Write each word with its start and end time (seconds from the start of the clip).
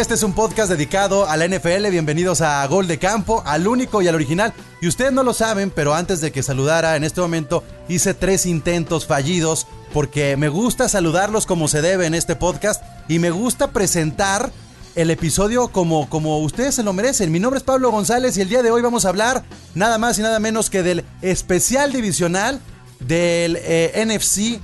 Este 0.00 0.14
es 0.14 0.22
un 0.22 0.32
podcast 0.32 0.70
dedicado 0.70 1.28
a 1.28 1.36
la 1.36 1.46
NFL. 1.46 1.90
Bienvenidos 1.90 2.40
a 2.40 2.66
Gol 2.66 2.86
de 2.86 2.98
Campo, 2.98 3.42
al 3.44 3.68
único 3.68 4.00
y 4.00 4.08
al 4.08 4.14
original. 4.14 4.54
Y 4.80 4.88
ustedes 4.88 5.12
no 5.12 5.22
lo 5.22 5.34
saben, 5.34 5.70
pero 5.70 5.94
antes 5.94 6.22
de 6.22 6.32
que 6.32 6.42
saludara 6.42 6.96
en 6.96 7.04
este 7.04 7.20
momento 7.20 7.62
hice 7.86 8.14
tres 8.14 8.46
intentos 8.46 9.06
fallidos 9.06 9.66
porque 9.92 10.38
me 10.38 10.48
gusta 10.48 10.88
saludarlos 10.88 11.44
como 11.44 11.68
se 11.68 11.82
debe 11.82 12.06
en 12.06 12.14
este 12.14 12.34
podcast 12.34 12.82
y 13.08 13.18
me 13.18 13.30
gusta 13.30 13.72
presentar 13.72 14.50
el 14.94 15.10
episodio 15.10 15.68
como, 15.68 16.08
como 16.08 16.38
ustedes 16.38 16.76
se 16.76 16.82
lo 16.82 16.94
merecen. 16.94 17.30
Mi 17.30 17.38
nombre 17.38 17.58
es 17.58 17.64
Pablo 17.64 17.90
González 17.90 18.38
y 18.38 18.40
el 18.40 18.48
día 18.48 18.62
de 18.62 18.70
hoy 18.70 18.80
vamos 18.80 19.04
a 19.04 19.10
hablar 19.10 19.44
nada 19.74 19.98
más 19.98 20.18
y 20.18 20.22
nada 20.22 20.40
menos 20.40 20.70
que 20.70 20.82
del 20.82 21.04
especial 21.20 21.92
divisional 21.92 22.58
del 23.00 23.58
eh, 23.60 24.02
NFC 24.06 24.62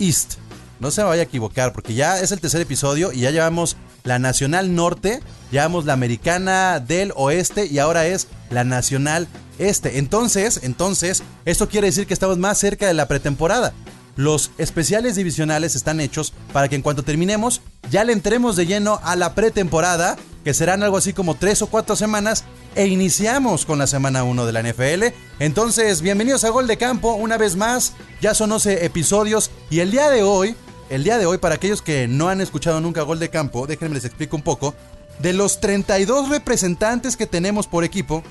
East. 0.00 0.38
No 0.80 0.90
se 0.90 1.02
me 1.02 1.08
vaya 1.08 1.22
a 1.22 1.26
equivocar 1.26 1.72
porque 1.72 1.94
ya 1.94 2.18
es 2.18 2.32
el 2.32 2.40
tercer 2.40 2.60
episodio 2.60 3.12
y 3.12 3.20
ya 3.20 3.30
llevamos 3.30 3.76
la 4.06 4.18
Nacional 4.18 4.74
Norte, 4.74 5.20
llevamos 5.50 5.84
la 5.84 5.92
Americana 5.92 6.80
del 6.80 7.12
Oeste 7.16 7.66
y 7.66 7.78
ahora 7.78 8.06
es 8.06 8.28
la 8.48 8.64
Nacional 8.64 9.28
Este. 9.58 9.98
Entonces, 9.98 10.60
entonces, 10.62 11.22
esto 11.44 11.68
quiere 11.68 11.88
decir 11.88 12.06
que 12.06 12.14
estamos 12.14 12.38
más 12.38 12.56
cerca 12.56 12.86
de 12.86 12.94
la 12.94 13.08
pretemporada. 13.08 13.74
Los 14.14 14.50
especiales 14.56 15.16
divisionales 15.16 15.76
están 15.76 16.00
hechos 16.00 16.32
para 16.52 16.68
que 16.68 16.76
en 16.76 16.82
cuanto 16.82 17.02
terminemos 17.02 17.60
ya 17.90 18.04
le 18.04 18.14
entremos 18.14 18.56
de 18.56 18.64
lleno 18.64 19.00
a 19.02 19.14
la 19.16 19.34
pretemporada, 19.34 20.16
que 20.42 20.54
serán 20.54 20.82
algo 20.82 20.96
así 20.96 21.12
como 21.12 21.34
tres 21.34 21.60
o 21.60 21.66
cuatro 21.66 21.96
semanas, 21.96 22.44
e 22.76 22.86
iniciamos 22.86 23.66
con 23.66 23.78
la 23.78 23.86
semana 23.86 24.22
1 24.22 24.46
de 24.46 24.52
la 24.52 24.62
NFL. 24.62 25.14
Entonces, 25.38 26.00
bienvenidos 26.00 26.44
a 26.44 26.50
Gol 26.50 26.66
de 26.66 26.76
Campo, 26.76 27.14
una 27.14 27.36
vez 27.36 27.56
más, 27.56 27.94
ya 28.20 28.34
son 28.34 28.52
11 28.52 28.84
episodios 28.84 29.50
y 29.70 29.80
el 29.80 29.90
día 29.90 30.08
de 30.10 30.22
hoy, 30.22 30.54
el 30.88 31.04
día 31.04 31.18
de 31.18 31.26
hoy, 31.26 31.38
para 31.38 31.56
aquellos 31.56 31.82
que 31.82 32.08
no 32.08 32.28
han 32.28 32.40
escuchado 32.40 32.80
nunca 32.80 33.02
Gol 33.02 33.18
de 33.18 33.30
Campo, 33.30 33.66
déjenme 33.66 33.94
les 33.94 34.04
explico 34.04 34.36
un 34.36 34.42
poco, 34.42 34.74
de 35.18 35.32
los 35.32 35.60
32 35.60 36.28
representantes 36.28 37.16
que 37.16 37.26
tenemos 37.26 37.66
por 37.66 37.84
equipo, 37.84 38.22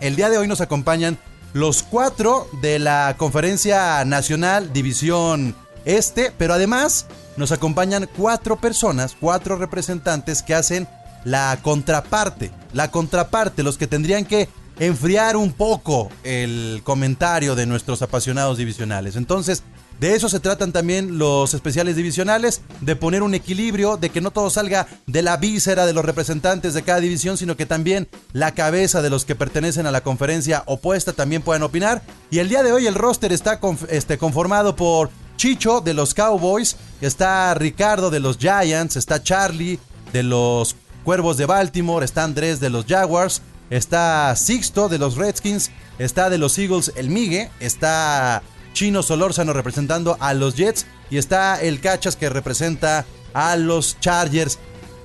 el 0.00 0.16
día 0.16 0.28
de 0.28 0.38
hoy 0.38 0.48
nos 0.48 0.60
acompañan 0.60 1.18
los 1.52 1.82
cuatro 1.82 2.48
de 2.60 2.78
la 2.78 3.14
Conferencia 3.16 4.04
Nacional 4.04 4.72
División 4.72 5.54
Este, 5.84 6.32
pero 6.36 6.54
además 6.54 7.06
nos 7.36 7.52
acompañan 7.52 8.08
cuatro 8.16 8.56
personas, 8.56 9.16
cuatro 9.18 9.56
representantes 9.56 10.42
que 10.42 10.54
hacen 10.54 10.88
la 11.24 11.58
contraparte, 11.62 12.50
la 12.72 12.90
contraparte, 12.90 13.62
los 13.62 13.78
que 13.78 13.86
tendrían 13.86 14.24
que 14.24 14.48
enfriar 14.78 15.36
un 15.36 15.52
poco 15.52 16.10
el 16.24 16.80
comentario 16.84 17.54
de 17.54 17.66
nuestros 17.66 18.02
apasionados 18.02 18.58
divisionales. 18.58 19.16
Entonces, 19.16 19.62
de 20.00 20.14
eso 20.14 20.28
se 20.28 20.40
tratan 20.40 20.72
también 20.72 21.18
los 21.18 21.54
especiales 21.54 21.96
divisionales, 21.96 22.60
de 22.80 22.96
poner 22.96 23.22
un 23.22 23.34
equilibrio, 23.34 23.96
de 23.96 24.10
que 24.10 24.20
no 24.20 24.30
todo 24.30 24.50
salga 24.50 24.86
de 25.06 25.22
la 25.22 25.38
víscera 25.38 25.86
de 25.86 25.94
los 25.94 26.04
representantes 26.04 26.74
de 26.74 26.82
cada 26.82 27.00
división, 27.00 27.38
sino 27.38 27.56
que 27.56 27.64
también 27.64 28.08
la 28.32 28.52
cabeza 28.52 29.00
de 29.00 29.10
los 29.10 29.24
que 29.24 29.34
pertenecen 29.34 29.86
a 29.86 29.90
la 29.90 30.02
conferencia 30.02 30.64
opuesta 30.66 31.12
también 31.14 31.42
puedan 31.42 31.62
opinar. 31.62 32.02
Y 32.30 32.40
el 32.40 32.48
día 32.48 32.62
de 32.62 32.72
hoy 32.72 32.86
el 32.86 32.94
roster 32.94 33.32
está 33.32 33.58
este, 33.88 34.18
conformado 34.18 34.76
por 34.76 35.10
Chicho 35.36 35.80
de 35.80 35.94
los 35.94 36.12
Cowboys, 36.14 36.76
está 37.00 37.54
Ricardo 37.54 38.10
de 38.10 38.20
los 38.20 38.38
Giants, 38.38 38.96
está 38.96 39.22
Charlie 39.22 39.78
de 40.12 40.22
los 40.22 40.76
Cuervos 41.04 41.36
de 41.36 41.46
Baltimore, 41.46 42.04
está 42.04 42.24
Andrés 42.24 42.58
de 42.60 42.68
los 42.68 42.84
Jaguars, 42.86 43.42
está 43.70 44.34
Sixto 44.36 44.88
de 44.88 44.98
los 44.98 45.16
Redskins, 45.16 45.70
está 45.98 46.30
de 46.30 46.38
los 46.38 46.58
Eagles 46.58 46.92
el 46.96 47.10
Migue, 47.10 47.50
está 47.60 48.42
Chino 48.76 49.02
Solórzano 49.02 49.54
representando 49.54 50.18
a 50.20 50.34
los 50.34 50.54
Jets 50.54 50.84
y 51.08 51.16
está 51.16 51.58
el 51.62 51.80
Cachas 51.80 52.14
que 52.14 52.28
representa 52.28 53.06
a 53.32 53.56
los 53.56 53.98
Chargers 54.00 54.58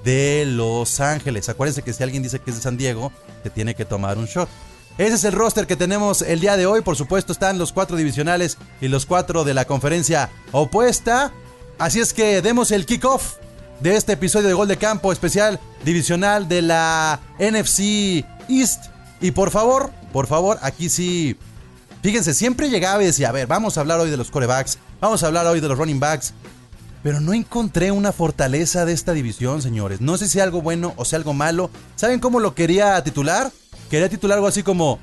de 0.04 0.44
Los 0.46 1.00
Ángeles. 1.00 1.48
Acuérdense 1.48 1.82
que 1.82 1.94
si 1.94 2.04
alguien 2.04 2.22
dice 2.22 2.40
que 2.40 2.50
es 2.50 2.58
de 2.58 2.64
San 2.64 2.76
Diego, 2.76 3.14
te 3.44 3.50
tiene 3.50 3.74
que 3.74 3.86
tomar 3.86 4.18
un 4.18 4.26
shot. 4.26 4.50
Ese 4.98 5.16
es 5.16 5.24
el 5.24 5.32
roster 5.32 5.68
que 5.68 5.78
tenemos 5.78 6.22
el 6.22 6.42
día 6.42 6.58
de 6.58 6.66
hoy. 6.66 6.82
Por 6.82 6.98
supuesto, 6.98 7.32
están 7.32 7.58
los 7.58 7.72
cuatro 7.72 7.96
divisionales 7.96 8.58
y 8.82 8.90
los 8.90 9.06
cuatro 9.06 9.46
de 9.46 9.54
la 9.54 9.64
conferencia 9.64 10.30
opuesta. 10.52 11.32
Así 11.80 12.02
es 12.02 12.12
que 12.12 12.42
demos 12.42 12.72
el 12.72 12.86
kickoff 12.86 13.36
de 13.80 13.96
este 13.96 14.14
episodio 14.14 14.50
de 14.50 14.54
Gol 14.54 14.68
de 14.68 14.76
Campo 14.76 15.14
especial 15.14 15.62
divisional 15.86 16.50
de 16.50 16.62
la 16.62 17.22
NFC 17.40 18.26
East. 18.50 18.88
Y 19.22 19.32
por 19.32 19.50
favor, 19.50 19.92
por 20.12 20.28
favor, 20.28 20.60
aquí 20.62 20.90
sí. 20.90 21.38
Fíjense, 22.02 22.34
siempre 22.34 22.70
llegaba 22.70 23.02
y 23.04 23.06
decía, 23.06 23.30
a 23.30 23.32
ver, 23.32 23.48
vamos 23.48 23.78
a 23.78 23.82
hablar 23.82 24.00
hoy 24.00 24.10
de 24.10 24.18
los 24.18 24.32
corebacks, 24.32 24.80
vamos 25.00 25.22
a 25.22 25.28
hablar 25.28 25.46
hoy 25.46 25.60
de 25.60 25.68
los 25.68 25.78
running 25.78 26.00
backs. 26.00 26.34
Pero 27.04 27.20
no 27.20 27.34
encontré 27.34 27.92
una 27.92 28.12
fortaleza 28.12 28.86
de 28.86 28.94
esta 28.94 29.14
división, 29.14 29.62
señores. 29.62 30.02
No 30.02 30.18
sé 30.18 30.28
si 30.28 30.40
algo 30.40 30.62
bueno 30.62 30.94
o 30.98 31.06
sea 31.06 31.18
algo 31.18 31.34
malo. 31.34 31.72
¿Saben 31.96 32.20
cómo 32.20 32.40
lo 32.40 32.54
quería 32.54 33.04
titular? 33.04 33.52
Quería 33.90 34.08
titular 34.08 34.38
algo 34.38 34.48
así 34.48 34.62
como 34.62 35.00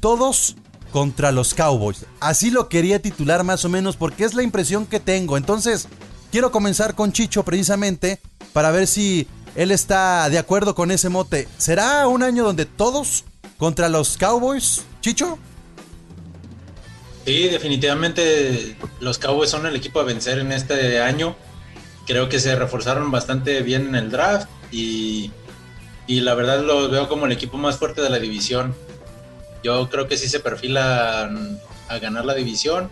Todos 0.00 0.56
contra 0.92 1.30
los 1.30 1.54
Cowboys. 1.54 2.06
Así 2.18 2.50
lo 2.50 2.68
quería 2.68 3.00
titular 3.00 3.44
más 3.44 3.64
o 3.64 3.68
menos 3.68 3.96
porque 3.96 4.24
es 4.24 4.34
la 4.34 4.42
impresión 4.42 4.84
que 4.86 4.98
tengo. 4.98 5.36
Entonces, 5.36 5.86
quiero 6.32 6.50
comenzar 6.50 6.94
con 6.94 7.12
Chicho 7.12 7.44
precisamente 7.44 8.20
para 8.52 8.72
ver 8.72 8.86
si 8.88 9.28
él 9.54 9.70
está 9.70 10.28
de 10.30 10.38
acuerdo 10.38 10.74
con 10.74 10.90
ese 10.90 11.08
mote. 11.08 11.46
¿Será 11.56 12.06
un 12.08 12.22
año 12.22 12.44
donde 12.44 12.66
todos 12.66 13.24
contra 13.58 13.88
los 13.88 14.16
Cowboys, 14.16 14.82
Chicho? 15.00 15.38
Sí, 17.28 17.46
definitivamente 17.48 18.74
los 19.00 19.18
Cowboys 19.18 19.50
son 19.50 19.66
el 19.66 19.76
equipo 19.76 20.00
a 20.00 20.02
vencer 20.02 20.38
en 20.38 20.50
este 20.50 20.98
año. 21.02 21.36
Creo 22.06 22.30
que 22.30 22.40
se 22.40 22.56
reforzaron 22.56 23.10
bastante 23.10 23.60
bien 23.60 23.88
en 23.88 23.96
el 23.96 24.10
draft 24.10 24.48
y, 24.72 25.30
y 26.06 26.20
la 26.20 26.34
verdad 26.34 26.62
los 26.62 26.90
veo 26.90 27.06
como 27.06 27.26
el 27.26 27.32
equipo 27.32 27.58
más 27.58 27.76
fuerte 27.76 28.00
de 28.00 28.08
la 28.08 28.18
división. 28.18 28.74
Yo 29.62 29.90
creo 29.90 30.08
que 30.08 30.16
sí 30.16 30.26
se 30.26 30.40
perfilan 30.40 31.60
a 31.90 31.98
ganar 31.98 32.24
la 32.24 32.32
división. 32.32 32.88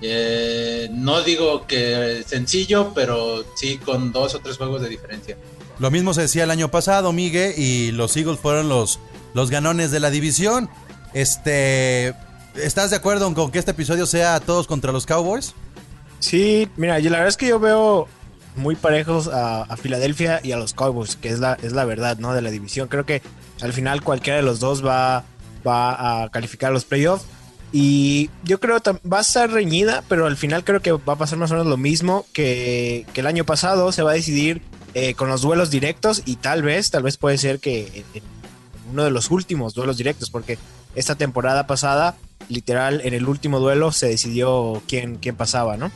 Eh, 0.00 0.88
no 0.92 1.20
digo 1.20 1.66
que 1.66 2.24
sencillo, 2.26 2.92
pero 2.94 3.44
sí 3.54 3.76
con 3.76 4.12
dos 4.12 4.34
o 4.34 4.38
tres 4.38 4.56
juegos 4.56 4.80
de 4.80 4.88
diferencia. 4.88 5.36
Lo 5.78 5.90
mismo 5.90 6.14
se 6.14 6.22
decía 6.22 6.44
el 6.44 6.50
año 6.50 6.70
pasado, 6.70 7.12
Migue, 7.12 7.54
y 7.54 7.92
los 7.92 8.16
Eagles 8.16 8.40
fueron 8.40 8.70
los, 8.70 8.98
los 9.34 9.50
ganones 9.50 9.90
de 9.90 10.00
la 10.00 10.08
división. 10.08 10.70
Este, 11.12 12.14
¿Estás 12.56 12.90
de 12.90 12.96
acuerdo 12.96 13.32
con 13.34 13.50
que 13.50 13.58
este 13.58 13.72
episodio 13.72 14.06
sea 14.06 14.40
todos 14.40 14.66
contra 14.66 14.92
los 14.92 15.04
Cowboys? 15.04 15.54
Sí, 16.20 16.68
mira, 16.76 16.98
la 16.98 17.10
verdad 17.10 17.28
es 17.28 17.36
que 17.36 17.48
yo 17.48 17.60
veo 17.60 18.08
muy 18.56 18.74
parejos 18.74 19.28
a, 19.28 19.76
Filadelfia 19.76 20.40
y 20.42 20.52
a 20.52 20.56
los 20.56 20.72
Cowboys, 20.72 21.16
que 21.16 21.28
es 21.28 21.38
la, 21.38 21.58
es 21.62 21.72
la 21.72 21.84
verdad, 21.84 22.18
¿no? 22.18 22.32
De 22.32 22.40
la 22.40 22.50
división. 22.50 22.88
Creo 22.88 23.04
que 23.04 23.20
al 23.60 23.72
final 23.72 24.02
cualquiera 24.02 24.38
de 24.38 24.42
los 24.42 24.58
dos 24.58 24.84
va, 24.84 25.24
va 25.66 26.22
a 26.22 26.30
calificar 26.30 26.70
a 26.70 26.72
los 26.72 26.84
playoffs. 26.84 27.26
Y 27.72 28.30
yo 28.44 28.58
creo 28.58 28.80
que 28.80 28.92
va 29.06 29.18
a 29.18 29.22
estar 29.22 29.50
reñida, 29.50 30.02
pero 30.08 30.26
al 30.26 30.36
final 30.36 30.64
creo 30.64 30.80
que 30.80 30.92
va 30.92 31.12
a 31.14 31.18
pasar 31.18 31.38
más 31.38 31.50
o 31.50 31.54
menos 31.54 31.66
lo 31.66 31.76
mismo 31.76 32.24
que, 32.32 33.06
que 33.12 33.20
el 33.20 33.26
año 33.26 33.44
pasado. 33.44 33.92
Se 33.92 34.02
va 34.02 34.12
a 34.12 34.14
decidir 34.14 34.62
eh, 34.94 35.14
con 35.14 35.28
los 35.28 35.42
duelos 35.42 35.70
directos 35.70 36.22
y 36.24 36.36
tal 36.36 36.62
vez, 36.62 36.90
tal 36.90 37.02
vez 37.02 37.18
puede 37.18 37.36
ser 37.36 37.58
que 37.58 38.04
en, 38.14 38.22
en 38.22 38.22
uno 38.92 39.04
de 39.04 39.10
los 39.10 39.30
últimos 39.30 39.74
duelos 39.74 39.98
directos, 39.98 40.30
porque 40.30 40.58
esta 40.94 41.16
temporada 41.16 41.66
pasada, 41.66 42.16
literal, 42.48 43.00
en 43.04 43.14
el 43.14 43.28
último 43.28 43.60
duelo 43.60 43.92
se 43.92 44.08
decidió 44.08 44.82
quién, 44.86 45.16
quién 45.16 45.36
pasaba, 45.36 45.76
¿no? 45.76 45.90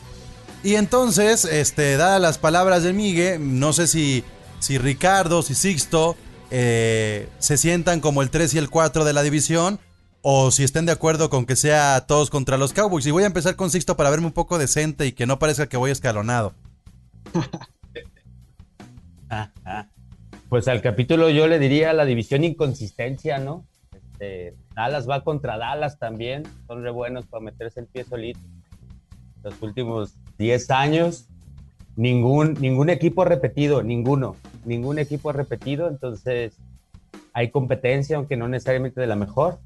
Y 0.63 0.75
entonces, 0.75 1.45
este, 1.45 1.97
dadas 1.97 2.21
las 2.21 2.39
palabras 2.39 2.83
de 2.83 2.93
Migue, 2.93 3.39
no 3.39 3.73
sé 3.73 3.87
si, 3.87 4.25
si 4.59 4.79
Ricardo, 4.79 5.43
si 5.43 5.55
Sixto 5.55 6.17
eh, 6.51 7.29
se 7.39 7.57
sientan 7.57 8.01
como 8.01 8.23
el 8.23 8.31
3 8.31 8.55
y 8.55 8.59
el 8.59 8.69
4 8.69 9.05
de 9.05 9.13
la 9.13 9.23
división, 9.23 9.81
o 10.23 10.51
si 10.51 10.65
estén 10.65 10.85
de 10.85 10.93
acuerdo 10.93 11.31
con 11.31 11.47
que 11.47 11.57
sea 11.57 12.05
todos 12.07 12.29
contra 12.29 12.59
los 12.59 12.75
Cowboys. 12.75 13.07
Y 13.07 13.11
voy 13.11 13.23
a 13.23 13.27
empezar 13.27 13.57
con 13.57 13.71
Sixto 13.71 13.97
para 13.97 14.11
verme 14.11 14.27
un 14.27 14.33
poco 14.33 14.59
decente 14.59 15.07
y 15.07 15.13
que 15.13 15.27
no 15.27 15.39
parezca 15.39 15.69
que 15.69 15.77
voy 15.77 15.91
escalonado. 15.91 16.55
Pues 20.49 20.67
al 20.67 20.83
capítulo 20.83 21.31
yo 21.31 21.47
le 21.47 21.61
diría 21.61 21.93
la 21.93 22.05
división 22.05 22.43
inconsistencia, 22.43 23.39
¿no? 23.39 23.65
Este, 24.21 24.55
Dallas 24.75 25.09
va 25.09 25.25
contra 25.25 25.57
Dallas 25.57 25.99
también, 25.99 26.43
son 26.67 26.83
re 26.83 26.91
buenos 26.91 27.27
para 27.27 27.43
meterse 27.43 27.81
el 27.81 27.87
pie 27.87 28.05
solito. 28.05 28.41
Los 29.43 29.61
últimos 29.63 30.15
10 30.37 30.71
años, 30.71 31.27
ningún, 31.97 32.55
ningún 32.61 32.91
equipo 32.91 33.23
ha 33.23 33.25
repetido, 33.25 33.83
ninguno, 33.83 34.37
ningún 34.67 34.99
equipo 34.99 35.31
ha 35.31 35.33
repetido, 35.33 35.89
entonces 35.89 36.59
hay 37.33 37.51
competencia, 37.51 38.19
aunque 38.19 38.37
no 38.37 38.47
necesariamente 38.47 39.01
de 39.01 39.07
la 39.07 39.17
mejor. 39.17 39.59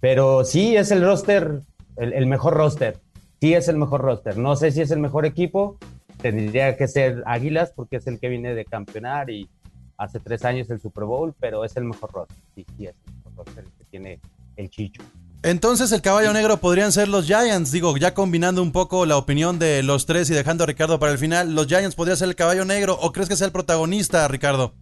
Pero 0.00 0.44
sí 0.44 0.76
es 0.76 0.90
el 0.90 1.02
roster, 1.02 1.60
el, 1.96 2.26
mejor 2.26 2.52
roster, 2.54 2.98
sí 3.40 3.54
es 3.54 3.68
el 3.68 3.78
mejor 3.78 4.02
roster. 4.02 4.36
No 4.36 4.54
sé 4.54 4.70
si 4.70 4.82
es 4.82 4.90
el 4.90 5.00
mejor 5.00 5.24
equipo, 5.24 5.78
tendría 6.20 6.76
que 6.76 6.88
ser 6.88 7.22
Águilas 7.24 7.72
porque 7.74 7.96
es 7.96 8.06
el 8.06 8.20
que 8.20 8.28
viene 8.28 8.54
de 8.54 8.66
campeonar 8.66 9.30
y 9.30 9.48
hace 9.96 10.20
tres 10.20 10.44
años 10.44 10.68
el 10.68 10.78
Super 10.78 11.04
Bowl, 11.04 11.34
pero 11.40 11.64
es 11.64 11.74
el 11.76 11.84
mejor 11.84 12.12
roster. 12.12 12.36
Sí 12.54 12.66
es 12.86 12.94
que 13.44 13.84
tiene 13.90 14.20
el 14.56 14.70
Chicho. 14.70 15.02
Entonces 15.44 15.90
el 15.90 16.02
caballo 16.02 16.32
negro 16.32 16.58
podrían 16.58 16.92
ser 16.92 17.08
los 17.08 17.26
Giants, 17.26 17.72
digo, 17.72 17.96
ya 17.96 18.14
combinando 18.14 18.62
un 18.62 18.70
poco 18.70 19.06
la 19.06 19.16
opinión 19.16 19.58
de 19.58 19.82
los 19.82 20.06
tres 20.06 20.30
y 20.30 20.34
dejando 20.34 20.62
a 20.62 20.68
Ricardo 20.68 21.00
para 21.00 21.10
el 21.10 21.18
final, 21.18 21.54
¿los 21.54 21.66
Giants 21.66 21.96
podrían 21.96 22.16
ser 22.16 22.28
el 22.28 22.36
caballo 22.36 22.64
negro 22.64 22.96
o 23.00 23.10
crees 23.10 23.28
que 23.28 23.34
sea 23.34 23.48
el 23.48 23.52
protagonista, 23.52 24.28
Ricardo? 24.28 24.72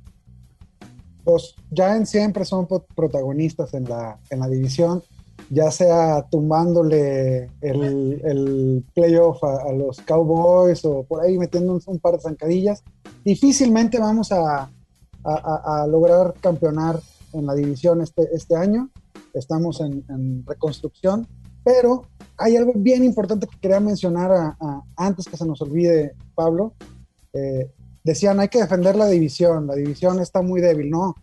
Los 1.25 1.55
Giants 1.75 2.11
siempre 2.11 2.45
son 2.45 2.69
protagonistas 2.95 3.73
en 3.73 3.85
la, 3.85 4.19
en 4.29 4.41
la 4.41 4.49
división, 4.49 5.03
ya 5.49 5.71
sea 5.71 6.27
tumbándole 6.31 7.49
el, 7.63 8.21
el 8.23 8.85
playoff 8.95 9.43
a, 9.43 9.73
los 9.73 9.99
Cowboys 10.03 10.85
o 10.85 11.05
por 11.05 11.23
ahí 11.23 11.39
metiendo 11.39 11.73
un, 11.73 11.83
un 11.87 11.99
par 11.99 12.17
de 12.17 12.21
zancadillas. 12.21 12.83
Difícilmente 13.25 13.99
vamos 13.99 14.31
a, 14.31 14.69
a, 15.25 15.83
a, 15.83 15.87
lograr 15.87 16.35
campeonar 16.41 17.01
en 17.33 17.47
la 17.47 17.55
división 17.55 18.01
este, 18.01 18.29
este 18.33 18.57
año 18.57 18.91
estamos 19.35 19.81
en, 19.81 20.45
reconstrucción, 20.47 21.27
pero 21.65 22.07
hay 22.37 22.57
algo 22.57 22.73
bien 22.75 23.05
importante 23.05 23.47
que 23.47 23.59
quería 23.61 23.81
mencionar 23.81 24.55
antes 24.97 25.27
que 25.27 25.37
se 25.37 25.47
nos 25.47 25.61
olvide, 25.61 26.15
Pablo. 26.35 26.75
Eh, 27.33 27.71
decían, 28.03 28.41
hay 28.41 28.49
que 28.49 28.61
defender 28.61 28.97
la 28.97 29.07
división, 29.07 29.67
la 29.67 29.75
división 29.75 30.21
está 30.21 30.43
muy 30.43 30.61
débil. 30.61 30.91
No, 30.91 31.15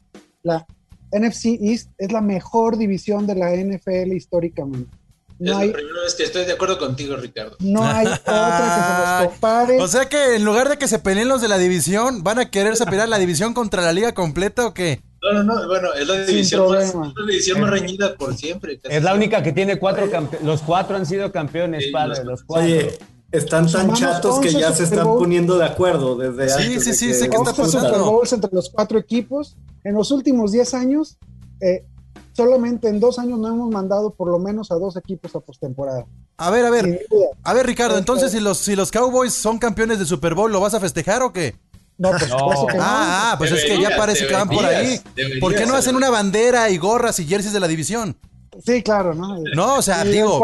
la 0.44 0.66
NFC 1.12 1.58
East 1.60 1.92
es 1.98 2.12
la 2.12 2.22
mejor 2.22 2.78
división 2.78 3.26
de 3.28 3.36
la 3.36 3.56
NFL 3.56 4.14
históricamente. 4.14 4.96
No 5.40 5.52
es 5.52 5.58
hay, 5.58 5.68
la 5.68 5.74
primera 5.74 6.02
vez 6.02 6.16
que 6.16 6.24
estoy 6.24 6.46
de 6.46 6.54
acuerdo 6.54 6.80
contigo, 6.80 7.16
Ricardo. 7.16 7.58
No 7.60 7.84
hay 7.84 8.08
otra 8.08 8.24
que 8.24 8.32
se 8.32 9.26
nos 9.26 9.32
compare. 9.32 9.82
O 9.82 9.88
sea 9.88 10.10
que 10.10 10.36
en 10.36 10.44
lugar 10.44 10.70
de 10.70 10.78
que 10.78 10.88
se 10.88 11.00
peleen 11.00 11.28
los 11.28 11.42
de 11.42 11.48
la 11.48 11.58
división, 11.58 12.24
¿van 12.24 12.40
a 12.40 12.50
quererse 12.50 12.86
pelear 12.86 13.10
la 13.10 13.20
división 13.20 13.54
contra 13.54 13.82
la 13.84 13.94
liga 13.94 14.14
completa 14.14 14.66
o 14.66 14.74
qué? 14.74 15.02
No, 15.22 15.34
no, 15.34 15.44
no, 15.44 15.68
bueno, 15.68 15.94
es 15.94 16.08
la 16.08 16.26
división, 16.26 16.72
más, 16.72 16.94
la 16.94 17.26
división 17.28 17.62
más 17.62 17.70
reñida 17.70 18.16
por 18.16 18.36
siempre. 18.36 18.80
Es 18.84 19.04
la 19.04 19.14
única 19.14 19.42
que 19.42 19.52
tiene 19.52 19.80
cuatro 19.80 20.10
campeones. 20.10 20.46
Los 20.46 20.62
cuatro 20.62 20.96
han 20.96 21.06
sido 21.06 21.32
campeones, 21.32 21.86
sí, 21.86 21.92
padre, 21.92 22.24
los, 22.24 22.44
cuatro. 22.44 22.66
Oye, 22.66 22.98
están 23.32 23.70
tan 23.70 23.94
chatos 23.94 24.40
que 24.40 24.52
ya 24.52 24.72
se 24.74 24.84
están 24.84 25.06
poniendo 25.06 25.58
de 25.58 25.66
acuerdo 25.66 26.16
desde 26.16 26.50
sí, 26.50 26.68
antes. 26.68 26.84
Sí, 26.84 26.94
sí, 26.94 27.14
sí, 27.14 27.30
¿qué 27.30 27.36
está 27.36 27.54
pasando? 27.54 28.22
entre 28.32 28.50
los 28.54 28.70
cuatro 28.70 29.00
equipos. 29.00 29.58
En 29.84 29.96
los 29.96 30.12
últimos 30.12 30.52
10 30.52 30.74
años, 30.74 31.18
eh, 31.62 31.86
solamente 32.34 32.88
en 32.88 33.00
dos 33.00 33.20
años 33.20 33.40
no 33.40 33.48
hemos 33.48 33.70
mandado 33.72 34.14
por 34.14 34.30
lo 34.30 34.38
menos 34.38 34.72
a 34.72 34.76
dos 34.76 34.96
equipos 34.98 35.36
a 35.36 35.40
postemporada. 35.40 36.06
A 36.38 36.52
ver, 36.52 36.66
a 36.66 36.70
ver. 36.70 37.08
A 37.44 37.54
ver, 37.54 37.66
Ricardo, 37.66 37.98
entonces 37.98 38.32
si 38.32 38.40
los, 38.40 38.60
si 38.60 38.76
los 38.76 38.92
Cowboys 38.92 39.34
son 39.34 39.58
campeones 39.58 39.98
de 39.98 40.06
Super 40.06 40.36
Bowl, 40.36 40.52
¿lo 40.52 40.60
vas 40.60 40.74
a 40.74 40.80
festejar 40.80 41.24
o 41.24 41.34
qué? 41.34 41.56
No, 41.98 42.12
pues 42.12 42.30
no. 42.30 42.68
Que 42.68 42.78
no. 42.78 42.84
Ah, 42.84 43.32
ah, 43.32 43.36
pues 43.38 43.52
es 43.52 43.66
que 43.66 43.82
ya 43.82 43.96
parece 43.96 44.28
que 44.28 44.34
van 44.34 44.50
por 44.50 44.64
ahí. 44.64 45.00
¿Por 45.40 45.56
qué 45.56 45.66
no 45.66 45.76
hacen 45.76 45.96
una 45.96 46.10
bandera 46.10 46.70
y 46.70 46.78
gorras 46.78 47.20
y 47.20 47.26
jerseys 47.26 47.54
de 47.54 47.60
la 47.60 47.68
división? 47.68 48.18
Sí, 48.66 48.82
claro, 48.82 49.14
¿no? 49.14 49.38
No, 49.56 49.76
o 49.76 49.82
sea, 49.82 50.04
digo, 50.04 50.42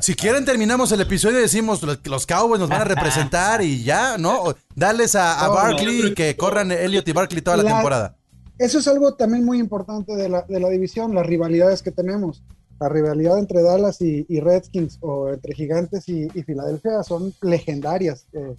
si 0.00 0.14
quieren 0.14 0.44
terminamos 0.44 0.92
el 0.92 1.00
episodio 1.00 1.38
y 1.38 1.42
decimos 1.42 1.82
los, 1.82 1.98
los 2.06 2.26
Cowboys 2.26 2.58
nos 2.58 2.70
van 2.70 2.82
a 2.82 2.84
representar 2.84 3.62
y 3.62 3.82
ya, 3.82 4.16
¿no? 4.16 4.54
Darles 4.74 5.14
a, 5.14 5.44
a 5.44 5.48
no, 5.48 5.54
Barkley 5.54 6.06
y 6.06 6.14
que 6.14 6.36
corran 6.36 6.72
Elliot 6.72 7.06
y 7.06 7.12
Barkley 7.12 7.42
toda 7.42 7.58
la, 7.58 7.64
la, 7.64 7.72
temporada. 7.74 8.16
Eso 8.58 8.78
es 8.78 8.88
algo 8.88 9.14
también 9.14 9.44
muy 9.44 9.58
importante 9.58 10.16
de 10.16 10.28
la, 10.28 10.42
de 10.42 10.60
la 10.60 10.68
división, 10.68 11.14
las 11.14 11.26
rivalidades 11.26 11.82
que 11.82 11.90
tenemos. 11.90 12.42
La 12.78 12.88
rivalidad 12.88 13.38
entre 13.38 13.62
Dallas 13.62 14.00
y, 14.00 14.24
y 14.28 14.40
Redskins 14.40 14.96
o 15.02 15.28
entre 15.28 15.54
Gigantes 15.54 16.08
y, 16.08 16.28
y 16.34 16.42
Filadelfia 16.42 17.02
son 17.02 17.34
legendarias. 17.42 18.26
Eh, 18.32 18.56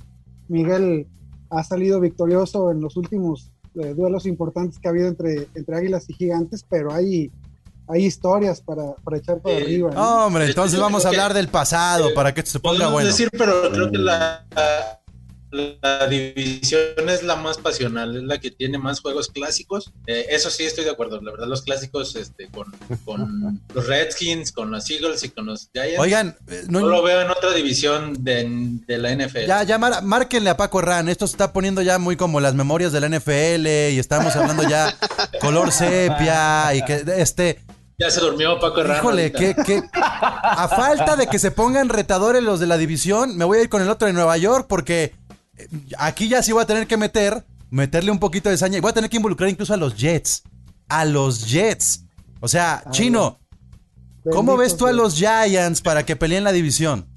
Miguel 0.48 1.08
ha 1.52 1.64
salido 1.64 2.00
victorioso 2.00 2.72
en 2.72 2.82
los 2.82 2.98
últimos 2.98 3.52
eh, 3.76 3.94
duelos 3.94 4.26
importantes 4.26 4.80
que 4.80 4.88
ha 4.88 4.92
habido 4.92 5.08
entre, 5.08 5.48
entre 5.54 5.76
Águilas 5.76 6.10
y 6.10 6.14
Gigantes, 6.14 6.66
pero 6.68 6.94
hay, 6.94 7.30
hay 7.88 8.06
historias 8.06 8.62
para, 8.62 8.94
para 9.04 9.18
echar 9.18 9.40
para 9.40 9.56
eh, 9.56 9.64
arriba. 9.64 9.92
¿no? 9.92 10.26
Hombre, 10.26 10.46
entonces 10.46 10.80
vamos 10.80 11.06
a 11.06 11.10
hablar 11.10 11.34
del 11.34 11.50
pasado 11.50 12.10
eh, 12.10 12.14
para 12.14 12.34
que 12.34 12.40
esto 12.40 12.54
se 12.54 12.60
ponga 12.60 12.90
bueno. 12.90 13.08
decir, 13.08 13.30
pero 13.32 13.72
creo 13.72 13.92
que 13.92 13.98
la, 13.98 14.46
la 14.56 15.01
división 16.10 17.10
es 17.10 17.24
la 17.24 17.36
más 17.36 17.58
pasional, 17.58 18.16
es 18.16 18.24
la 18.24 18.40
que 18.40 18.52
tiene 18.52 18.78
más 18.78 19.02
juegos 19.02 19.28
clásicos. 19.28 19.92
Eh, 20.08 20.28
eso 20.30 20.50
sí 20.50 20.64
estoy 20.64 20.86
de 20.86 20.92
acuerdo. 20.92 21.22
La 21.22 21.32
verdad, 21.32 21.48
los 21.48 21.62
clásicos 21.62 22.16
este, 22.16 22.48
con, 22.50 22.74
con 23.06 23.62
los 23.74 23.88
Redskins, 23.88 24.52
con 24.52 24.72
los 24.72 24.90
Eagles 24.90 25.24
y 25.24 25.30
con 25.30 25.46
los 25.46 25.70
Giants. 25.74 26.00
Oigan, 26.00 26.38
no, 26.70 26.82
no 26.82 26.88
lo 26.88 27.04
veo 27.04 27.22
en 27.22 27.30
otra 27.30 27.54
división 27.54 28.24
de, 28.24 28.48
de 28.88 28.98
la 28.98 29.16
NFL. 29.16 29.46
Ya, 29.48 29.64
ya, 29.64 29.78
mar, 29.78 30.04
márquenle 30.04 30.50
a 30.50 30.58
Paco 30.58 30.80
Herrán. 30.80 31.10
Esto 31.10 31.28
se 31.28 31.34
está 31.34 31.54
poniendo 31.54 31.82
ya 31.82 32.00
muy 32.00 32.16
como 32.16 32.40
las 32.40 32.56
memorias 32.56 32.92
de 32.92 33.02
la 33.02 33.10
NFL 33.10 33.68
y 33.68 34.00
estamos 34.00 34.36
hablando 34.36 34.68
ya 34.68 34.96
color 35.42 35.72
sepia 35.72 36.74
y 36.74 36.84
que 36.84 37.04
este. 37.18 37.60
Ya 37.98 38.10
se 38.10 38.20
durmió 38.20 38.60
Paco 38.60 38.82
Herrán. 38.82 38.98
Híjole, 38.98 39.32
que, 39.32 39.54
que 39.54 39.84
a 39.94 40.68
falta 40.68 41.16
de 41.16 41.28
que 41.28 41.38
se 41.38 41.52
pongan 41.52 41.90
retadores 41.90 42.42
los 42.42 42.60
de 42.60 42.66
la 42.66 42.78
división, 42.78 43.38
me 43.38 43.46
voy 43.46 43.60
a 43.60 43.62
ir 43.62 43.70
con 43.70 43.82
el 43.82 43.90
otro 43.90 44.08
de 44.08 44.14
Nueva 44.14 44.38
York 44.38 44.66
porque 44.68 45.14
aquí 45.98 46.28
ya 46.28 46.42
sí 46.42 46.52
voy 46.52 46.64
a 46.64 46.68
tener 46.68 46.88
que 46.88 46.98
meter, 46.98 47.46
meterle 47.70 48.12
un 48.12 48.20
poquito 48.20 48.50
de 48.50 48.58
saña 48.58 48.78
y 48.78 48.82
voy 48.82 48.92
a 48.92 48.94
tener 48.94 49.10
que 49.10 49.18
involucrar 49.18 49.50
incluso 49.50 49.74
a 49.74 49.78
los 49.78 49.96
Jets. 49.96 50.44
A 50.90 51.06
los 51.06 51.48
Jets. 51.50 52.06
O 52.40 52.48
sea, 52.48 52.84
Ay, 52.86 52.92
Chino, 52.92 53.40
¿cómo 54.32 54.58
ves 54.58 54.76
tú 54.76 54.88
a 54.88 54.94
los 54.94 55.16
Giants 55.16 55.82
para 55.82 56.06
que 56.06 56.16
peleen 56.16 56.44
la 56.44 56.52
división? 56.52 57.08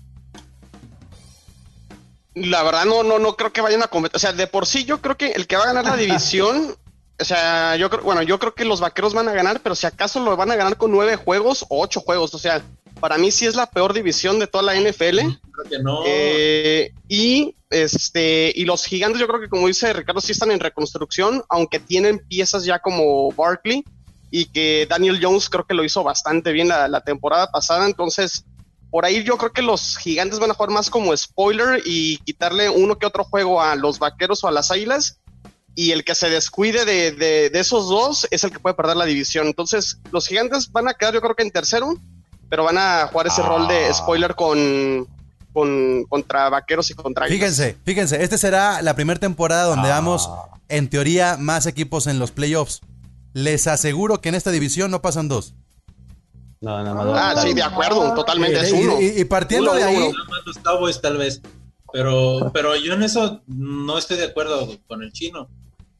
La 2.34 2.62
verdad 2.62 2.84
no, 2.84 3.02
no, 3.02 3.18
no 3.18 3.36
creo 3.36 3.52
que 3.52 3.60
vayan 3.60 3.82
a 3.82 3.88
competir. 3.88 4.16
O 4.16 4.18
sea, 4.18 4.32
de 4.32 4.46
por 4.46 4.66
sí 4.66 4.84
yo 4.84 5.00
creo 5.00 5.16
que 5.16 5.32
el 5.32 5.46
que 5.46 5.56
va 5.56 5.62
a 5.64 5.72
ganar 5.72 5.84
la 5.84 5.96
división, 5.96 6.76
o 7.20 7.24
sea, 7.24 7.76
yo 7.76 7.88
creo, 7.90 8.02
bueno, 8.02 8.22
yo 8.22 8.38
creo 8.38 8.54
que 8.54 8.64
los 8.64 8.80
vaqueros 8.80 9.14
van 9.14 9.28
a 9.28 9.32
ganar, 9.32 9.60
pero 9.60 9.74
si 9.74 9.86
acaso 9.86 10.20
lo 10.20 10.36
van 10.36 10.50
a 10.50 10.56
ganar 10.56 10.76
con 10.76 10.90
nueve 10.90 11.16
juegos 11.16 11.64
o 11.68 11.80
ocho 11.80 12.00
juegos. 12.00 12.34
O 12.34 12.38
sea, 12.38 12.62
para 13.00 13.18
mí 13.18 13.30
sí 13.30 13.46
es 13.46 13.54
la 13.54 13.66
peor 13.66 13.94
división 13.94 14.38
de 14.38 14.46
toda 14.46 14.64
la 14.64 14.74
NFL. 14.78 15.20
Que 15.68 15.78
no. 15.78 16.02
Eh, 16.06 16.92
y 17.08 17.54
este 17.70 18.52
y 18.54 18.64
los 18.64 18.84
gigantes, 18.84 19.20
yo 19.20 19.26
creo 19.26 19.40
que 19.40 19.48
como 19.48 19.66
dice 19.66 19.92
Ricardo, 19.92 20.20
sí 20.20 20.32
están 20.32 20.50
en 20.50 20.60
reconstrucción, 20.60 21.42
aunque 21.48 21.80
tienen 21.80 22.20
piezas 22.28 22.64
ya 22.64 22.78
como 22.78 23.32
Barkley 23.32 23.84
y 24.30 24.46
que 24.46 24.86
Daniel 24.88 25.18
Jones 25.22 25.48
creo 25.48 25.64
que 25.64 25.74
lo 25.74 25.84
hizo 25.84 26.02
bastante 26.02 26.52
bien 26.52 26.68
la, 26.68 26.88
la 26.88 27.02
temporada 27.02 27.50
pasada. 27.50 27.86
Entonces, 27.86 28.44
por 28.90 29.04
ahí 29.04 29.22
yo 29.24 29.36
creo 29.38 29.52
que 29.52 29.62
los 29.62 29.96
gigantes 29.96 30.38
van 30.38 30.50
a 30.50 30.54
jugar 30.54 30.70
más 30.70 30.90
como 30.90 31.16
spoiler 31.16 31.82
y 31.84 32.18
quitarle 32.18 32.68
uno 32.68 32.98
que 32.98 33.06
otro 33.06 33.24
juego 33.24 33.62
a 33.62 33.74
los 33.76 33.98
vaqueros 33.98 34.42
o 34.44 34.48
a 34.48 34.52
las 34.52 34.70
águilas. 34.70 35.20
Y 35.76 35.90
el 35.90 36.04
que 36.04 36.14
se 36.14 36.30
descuide 36.30 36.84
de, 36.84 37.10
de, 37.10 37.50
de 37.50 37.58
esos 37.58 37.88
dos 37.88 38.28
es 38.30 38.44
el 38.44 38.52
que 38.52 38.60
puede 38.60 38.76
perder 38.76 38.96
la 38.96 39.06
división. 39.06 39.48
Entonces, 39.48 39.98
los 40.12 40.28
gigantes 40.28 40.70
van 40.70 40.86
a 40.86 40.94
quedar, 40.94 41.14
yo 41.14 41.20
creo 41.20 41.34
que 41.34 41.42
en 41.42 41.50
tercero 41.50 41.94
pero 42.54 42.64
van 42.64 42.78
a 42.78 43.08
jugar 43.08 43.26
ese 43.26 43.42
ah. 43.42 43.46
rol 43.46 43.68
de 43.68 43.92
spoiler 43.92 44.34
con, 44.34 45.08
con, 45.54 46.04
contra 46.04 46.50
vaqueros 46.50 46.90
y 46.90 46.94
contra 46.94 47.26
Fíjense, 47.26 47.78
fíjense, 47.84 48.22
esta 48.22 48.36
será 48.36 48.82
la 48.82 48.94
primera 48.94 49.18
temporada 49.18 49.64
donde 49.64 49.88
ah. 49.88 49.94
damos, 49.94 50.28
en 50.68 50.90
teoría, 50.90 51.38
más 51.38 51.64
equipos 51.64 52.06
en 52.06 52.18
los 52.18 52.30
playoffs. 52.30 52.82
Les 53.32 53.66
aseguro 53.66 54.20
que 54.20 54.28
en 54.28 54.34
esta 54.34 54.50
división 54.50 54.90
no 54.90 55.00
pasan 55.00 55.28
dos. 55.28 55.54
No, 56.60 56.84
no, 56.84 56.94
no. 56.94 57.14
Ah, 57.14 57.34
sí, 57.40 57.54
de 57.54 57.62
acuerdo, 57.62 58.14
totalmente 58.14 58.60
es 58.60 58.72
uno. 58.72 59.00
Y, 59.00 59.20
y 59.20 59.24
partiendo 59.24 59.70
uno, 59.70 59.78
de 59.78 59.84
ahí. 59.84 59.96
Uno. 59.96 60.12
Los 60.44 60.58
Cowboys, 60.58 61.00
tal 61.00 61.16
vez. 61.16 61.40
Pero, 61.92 62.50
pero 62.52 62.76
yo 62.76 62.94
en 62.94 63.02
eso 63.02 63.40
no 63.46 63.96
estoy 63.96 64.18
de 64.18 64.24
acuerdo 64.24 64.68
con 64.86 65.02
el 65.02 65.12
chino. 65.12 65.48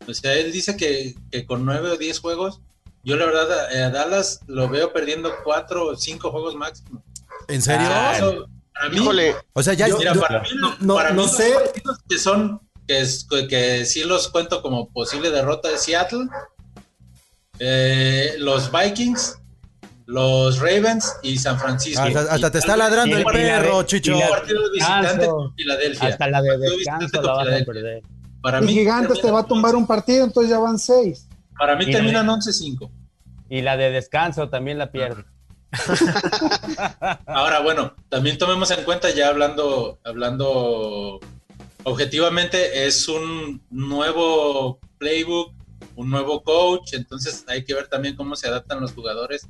O 0.07 0.13
sea, 0.13 0.35
él 0.35 0.53
dice 0.53 0.77
que, 0.77 1.15
que 1.31 1.47
con 1.47 1.65
nueve 1.65 1.91
o 1.91 1.97
diez 1.97 2.21
juegos 2.21 2.61
yo 3.05 3.17
la 3.17 3.27
verdad 3.27 3.51
a, 3.51 3.91
Dallas 3.91 4.41
lo 4.47 4.69
veo 4.69 4.93
perdiendo 4.93 5.31
cuatro 5.45 5.89
o 5.89 5.97
cinco 5.97 6.31
juegos 6.31 6.57
máximo. 6.57 7.03
¿En 7.49 7.61
serio? 7.61 7.87
Ah, 7.91 8.15
eso, 8.17 8.47
para 8.75 8.89
mí, 8.89 8.97
Híjole. 8.97 9.37
O 9.53 9.63
sea, 9.63 9.75
ya 9.75 9.87
mira, 9.87 10.15
yo, 10.15 10.21
para 10.21 10.43
mí, 10.43 10.49
no, 10.81 10.95
para 10.95 11.13
no 11.13 11.25
mí 11.25 11.29
sé. 11.29 11.55
los 11.85 11.99
que 12.09 12.19
son 12.19 12.61
que, 12.87 13.01
es, 13.01 13.27
que 13.49 13.87
sí 13.87 14.05
los 14.05 14.29
cuento 14.29 14.61
como 14.61 14.91
posible 14.91 15.31
derrota 15.31 15.69
de 15.71 15.79
Seattle, 15.79 16.27
eh, 17.59 18.35
los 18.39 18.71
Vikings, 18.71 19.39
los 20.07 20.59
Ravens 20.59 21.17
y 21.23 21.39
San 21.39 21.59
Francisco. 21.59 22.03
Hasta, 22.03 22.21
hasta 22.21 22.51
te 22.51 22.59
está 22.59 22.77
ladrando 22.77 23.17
el 23.17 23.25
perro, 23.25 23.83
Chicho. 23.85 24.17
Un 24.17 24.29
partido 24.29 24.63
de 24.65 24.71
visitante 24.75 25.27
con 25.27 25.55
Filadelfia. 25.55 26.09
Hasta 26.09 26.29
la 26.29 26.43
de 26.43 26.59
descanso 26.59 27.23
la 27.23 27.33
vas 27.33 27.49
a 27.49 27.65
perder. 27.65 28.03
Para 28.43 28.61
mí, 28.61 28.75
Gigantes 28.75 29.23
te 29.23 29.31
va 29.31 29.41
a 29.41 29.47
tumbar 29.47 29.75
un 29.75 29.87
partido, 29.87 30.23
entonces 30.23 30.51
ya 30.51 30.59
van 30.59 30.79
seis. 30.79 31.27
Para 31.59 31.77
mí 31.77 31.91
terminan 31.91 32.27
11-5. 32.27 32.91
Y 33.49 33.63
la 33.63 33.79
de 33.79 33.91
descanso 33.91 34.51
también 34.51 34.77
la 34.77 34.93
pierde. 34.93 35.25
Ahora, 37.27 37.61
bueno, 37.61 37.95
también 38.09 38.39
tomemos 38.39 38.71
en 38.71 38.85
cuenta 38.85 39.11
ya 39.11 39.29
hablando, 39.29 39.99
hablando 40.05 41.21
objetivamente, 41.85 42.87
es 42.87 43.09
un 43.09 43.61
nuevo 43.71 44.79
playbook, 44.99 45.53
un 45.97 46.11
nuevo 46.11 46.43
coach, 46.43 46.95
entonces 46.95 47.45
hay 47.49 47.65
que 47.65 47.75
ver 47.75 47.89
también 47.89 48.17
cómo 48.17 48.37
se 48.37 48.49
adaptan 48.49 48.81
los 48.81 48.93
jugadores. 48.93 49.47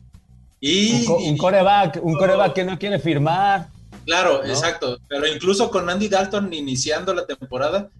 Y, 0.60 1.06
un, 1.06 1.36
coreback, 1.36 2.00
un 2.02 2.14
coreback 2.14 2.54
que 2.54 2.64
no 2.64 2.78
quiere 2.78 2.98
firmar. 2.98 3.68
Claro, 4.06 4.44
exacto. 4.44 4.98
Pero 5.08 5.26
incluso 5.26 5.70
con 5.70 5.88
Andy 5.88 6.08
Dalton 6.08 6.52
iniciando 6.52 7.12
la 7.14 7.26
temporada, 7.26 7.90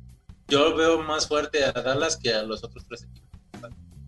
yo 0.48 0.74
veo 0.74 1.02
más 1.02 1.26
fuerte 1.26 1.64
a 1.64 1.72
Dallas 1.72 2.16
que 2.16 2.32
a 2.32 2.42
los 2.42 2.64
otros 2.64 2.84
tres 2.86 3.04
equipos. 3.04 3.23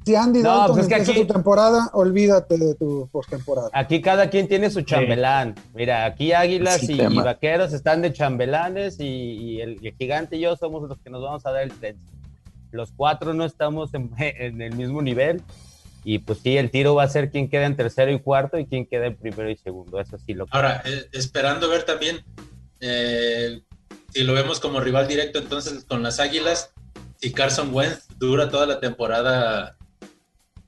Si 0.07 0.15
Andy 0.15 0.41
Dalton 0.41 0.77
pues 0.77 0.89
empieza 0.89 1.15
tu 1.15 1.27
temporada, 1.27 1.91
olvídate 1.93 2.57
de 2.57 2.77
tu 2.77 3.09
postemporada. 3.11 3.71
Aquí 3.73 4.01
cada 4.01 4.31
quien 4.31 4.47
tiene 4.47 4.71
su 4.71 4.83
chambelán. 4.83 5.57
Mira, 5.75 6.05
aquí 6.05 6.33
Águilas 6.33 6.89
y, 6.89 6.97
Vaqueros 6.97 7.73
están 7.73 8.03
de 8.03 8.13
chambelanes 8.13 9.01
y, 9.01 9.61
el, 9.61 9.81
gigante 9.99 10.37
y 10.37 10.43
yo 10.43 10.55
somos 10.55 10.89
los 10.89 11.01
que 11.01 11.11
nos 11.11 11.25
vamos 11.25 11.45
a 11.45 11.51
dar 11.51 11.65
el 11.65 11.73
tren. 11.73 11.97
Los 12.71 12.93
cuatro 12.93 13.35
no 13.35 13.45
estamos 13.45 13.95
en, 13.95 14.13
el 14.63 14.77
mismo 14.77 15.03
nivel. 15.03 15.43
Y 16.05 16.21
pues 16.21 16.39
sí, 16.39 16.57
el 16.57 16.71
tiro 16.71 16.95
va 16.95 17.03
a 17.03 17.09
ser 17.09 17.33
quién 17.33 17.51
queda 17.51 17.67
en 17.67 17.75
tercero 17.75 18.13
y 18.13 18.21
cuarto 18.21 18.61
y 18.61 18.67
quién 18.67 18.87
queda 18.87 19.07
en 19.07 19.17
primero 19.17 19.51
y 19.51 19.57
segundo. 19.57 19.99
Eso 19.99 20.19
sí 20.25 20.35
lo 20.35 20.47
Ahora, 20.51 20.83
eh, 20.85 21.09
esperando 21.11 21.69
ver 21.69 21.83
también 21.83 22.25
eh, 22.79 23.61
si 24.15 24.23
lo 24.23 24.35
vemos 24.35 24.61
como 24.61 24.79
rival 24.79 25.09
directo 25.09 25.41
entonces 25.41 25.83
con 25.83 26.05
las 26.05 26.21
Águilas, 26.21 26.71
si 27.17 27.33
Carson 27.33 27.75
Wentz 27.75 28.07
dura 28.21 28.49
toda 28.51 28.67
la 28.67 28.79
temporada 28.79 29.75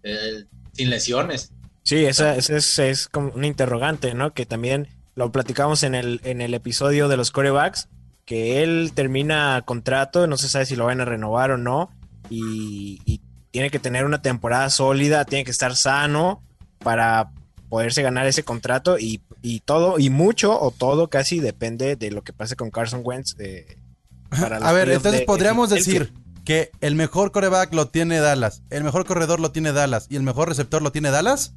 eh, 0.03 0.45
sin 0.73 0.91
lesiones. 0.91 1.53
Sí, 1.83 2.05
esa, 2.05 2.37
es, 2.37 3.09
como 3.09 3.31
una 3.31 3.47
interrogante, 3.47 4.13
¿no? 4.13 4.35
Que 4.35 4.45
también 4.45 4.89
lo 5.15 5.33
platicamos 5.33 5.83
en 5.83 5.95
el, 5.95 6.21
en 6.23 6.41
el 6.41 6.53
episodio 6.53 7.09
de 7.09 7.17
los 7.17 7.31
corebacks, 7.31 7.89
que 8.27 8.63
él 8.63 8.93
termina 8.95 9.63
contrato, 9.65 10.27
no 10.27 10.37
se 10.37 10.51
sabe 10.51 10.67
si 10.67 10.77
lo 10.77 10.85
van 10.85 11.01
a 11.01 11.07
renovar 11.07 11.51
o 11.51 11.57
no, 11.57 11.91
y, 12.29 13.23
tiene 13.51 13.71
que 13.71 13.79
tener 13.79 14.05
una 14.05 14.21
temporada 14.21 14.69
sólida, 14.69 15.25
tiene 15.25 15.45
que 15.45 15.51
estar 15.51 15.75
sano 15.75 16.43
para 16.81 17.33
poderse 17.71 18.03
ganar 18.03 18.27
ese 18.27 18.43
contrato 18.43 18.99
y, 18.99 19.23
todo, 19.65 19.99
y 19.99 20.11
mucho 20.11 20.61
o 20.61 20.71
todo 20.71 21.09
casi 21.09 21.41
depende 21.41 21.97
de 21.97 22.11
lo 22.11 22.23
que 22.23 22.35
pase 22.35 22.57
con 22.57 22.71
Carson 22.71 23.01
Wentz. 23.03 23.35
Eh, 23.39 23.79
a 24.31 24.73
ver, 24.73 24.91
entonces 24.91 25.23
podríamos 25.23 25.71
decir 25.71 26.13
que 26.49 26.71
el 26.81 26.95
mejor 26.95 27.31
coreback 27.31 27.75
lo 27.75 27.89
tiene 27.89 28.21
Dallas, 28.21 28.63
el 28.71 28.83
mejor 28.83 29.05
corredor 29.05 29.39
lo 29.39 29.53
tiene 29.53 29.75
Dallas 29.75 30.07
y 30.09 30.17
el 30.17 30.23
mejor 30.23 30.49
receptor 30.49 30.81
lo 30.81 30.91
tiene 30.91 31.11
Dallas? 31.11 31.53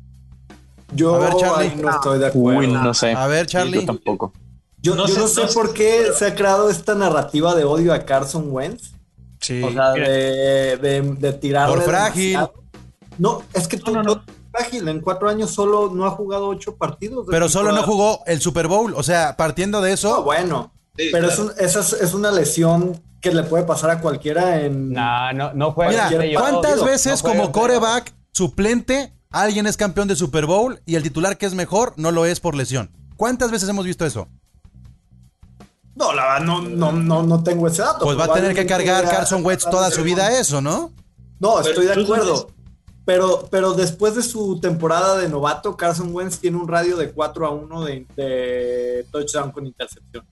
Yo 0.94 1.16
a 1.16 1.20
ver, 1.20 1.34
Charlie. 1.38 1.82
no 1.82 1.90
estoy 1.92 2.20
de 2.20 2.28
acuerdo. 2.28 2.68
no 2.68 2.94
sé. 2.94 3.14
A 3.14 3.26
ver, 3.28 3.48
Charlie. 3.48 3.80
yo 3.80 3.86
tampoco. 3.86 4.34
Yo 4.82 4.96
no, 4.96 5.08
sé, 5.08 5.48
por 5.54 5.74
qué 5.74 6.08
se 6.14 6.26
ha 6.26 6.36
creado 6.36 6.70
esta 6.70 6.94
narrativa 6.94 7.56
de 7.56 7.64
odio 7.64 7.94
a 7.94 8.00
Carson 8.00 8.48
Wentz. 8.50 8.92
Sí. 9.40 9.64
O 9.64 9.72
sea, 9.72 9.92
de, 9.94 10.76
de, 10.76 11.02
de 11.18 11.34
tirarle. 11.34 11.74
Por 11.74 11.86
frágil. 11.86 12.40
No, 13.18 13.44
es 13.54 13.70
que 13.70 13.78
tú, 13.78 13.94
no, 13.94 14.26
frágil. 14.52 14.90
En 14.90 15.00
cuatro 15.00 15.30
años 15.30 15.52
solo 15.52 15.90
no 15.90 16.06
ha 16.06 16.12
jugado 16.12 16.50
ocho 16.50 16.76
partidos. 16.76 17.28
Pero 17.30 17.48
solo 17.48 17.72
no 17.72 17.84
jugó 17.84 18.24
el 18.26 18.42
Super 18.42 18.68
Bowl. 18.68 18.94
O 18.98 19.04
sea, 19.04 19.38
partiendo 19.38 19.80
de 19.80 19.94
eso. 19.94 20.22
bueno. 20.22 20.74
pero 20.98 21.30
es, 21.30 21.40
esa 21.60 21.80
es, 21.80 22.14
una 22.14 22.30
lesión 22.30 23.02
que 23.22 23.32
le 23.32 23.44
puede 23.44 23.64
pasar 23.64 23.92
a 23.92 24.02
cualquiera 24.02 24.62
en. 24.62 24.92
No, 24.92 25.32
no, 25.34 25.54
no 25.54 25.72
juega. 25.72 26.10
Mira, 26.10 26.40
¿cuántas 26.40 26.84
veces 26.84 27.22
como 27.22 27.52
coreback 27.52 28.14
suplente 28.34 29.14
alguien 29.30 29.68
es 29.68 29.78
campeón 29.78 30.08
de 30.08 30.16
Super 30.16 30.46
Bowl 30.46 30.82
y 30.86 30.96
el 30.96 31.04
titular 31.04 31.38
que 31.38 31.46
es 31.46 31.54
mejor 31.54 31.94
no 31.98 32.12
lo 32.12 32.26
es 32.26 32.40
por 32.40 32.56
lesión? 32.56 32.92
¿Cuántas 33.16 33.52
veces 33.52 33.70
hemos 33.70 33.86
visto 33.86 34.06
eso? 34.06 34.28
No, 35.94 36.14
la 36.14 36.24
verdad, 36.24 36.46
no, 36.46 36.62
no, 36.62 36.92
no, 36.92 37.22
no 37.22 37.44
tengo 37.44 37.68
ese 37.68 37.84
dato. 37.84 38.06
Pues 38.06 38.18
va 38.18 38.26
a 38.26 38.34
tener 38.34 38.56
que 38.56 38.66
cargar 38.66 39.08
Carson 39.08 39.46
Wentz 39.46 39.70
toda 39.70 39.92
su 39.92 40.04
vida 40.04 40.40
eso, 40.40 40.60
¿no? 40.60 40.92
No, 41.40 41.60
estoy 41.62 41.86
de 41.86 42.02
acuerdo. 42.02 42.50
Pero, 43.06 43.48
pero 43.52 43.74
después 43.74 44.16
de 44.16 44.24
su 44.24 44.60
temporada 44.60 45.18
de 45.18 45.28
novato, 45.28 45.76
Carson 45.76 46.14
Wentz 46.14 46.40
tiene 46.40 46.58
un 46.58 46.68
radio 46.68 46.98
de 46.98 47.12
4 47.12 47.46
a 47.46 47.50
1 47.50 47.84
de, 47.84 48.06
de 48.16 49.06
touchdown 49.12 49.52
con 49.52 49.66
intercepción. 49.66 50.26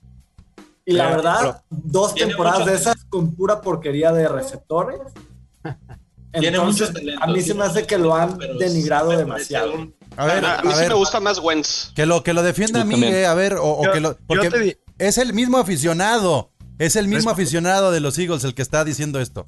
Y 0.89 0.93
la 0.93 1.07
verdad, 1.07 1.61
dos 1.69 2.15
temporadas 2.15 2.65
de 2.65 2.73
esas 2.73 3.05
con 3.09 3.35
pura 3.35 3.61
porquería 3.61 4.11
de 4.11 4.27
receptores. 4.27 4.99
tiene 6.39 6.59
muchos 6.59 6.91
A 7.21 7.27
mí 7.27 7.41
se 7.41 7.53
me 7.53 7.63
hace 7.63 7.85
que 7.85 7.99
lo 7.99 8.15
han 8.15 8.39
denigrado 8.57 9.11
demasiado. 9.11 9.71
A 10.17 10.25
ver, 10.25 10.43
a, 10.43 10.63
mí 10.63 10.71
sí 10.73 10.85
me 10.87 10.95
gusta 10.95 11.19
más 11.19 11.37
Wentz. 11.37 11.91
Que 11.93 12.07
lo 12.07 12.23
que 12.23 12.33
lo 12.33 12.41
defienda 12.41 12.81
a 12.81 12.85
mí, 12.85 13.03
eh, 13.03 13.27
a 13.27 13.35
ver, 13.35 13.57
o, 13.61 13.81
que 13.93 13.99
lo. 13.99 14.17
Porque 14.25 14.79
es 14.97 15.19
el 15.19 15.31
mismo 15.33 15.59
aficionado. 15.59 16.49
Es 16.79 16.95
el 16.95 17.07
mismo 17.07 17.29
aficionado 17.29 17.91
de 17.91 17.99
los 17.99 18.17
Eagles 18.17 18.43
el 18.43 18.55
que 18.55 18.63
está 18.63 18.83
diciendo 18.83 19.19
esto. 19.19 19.45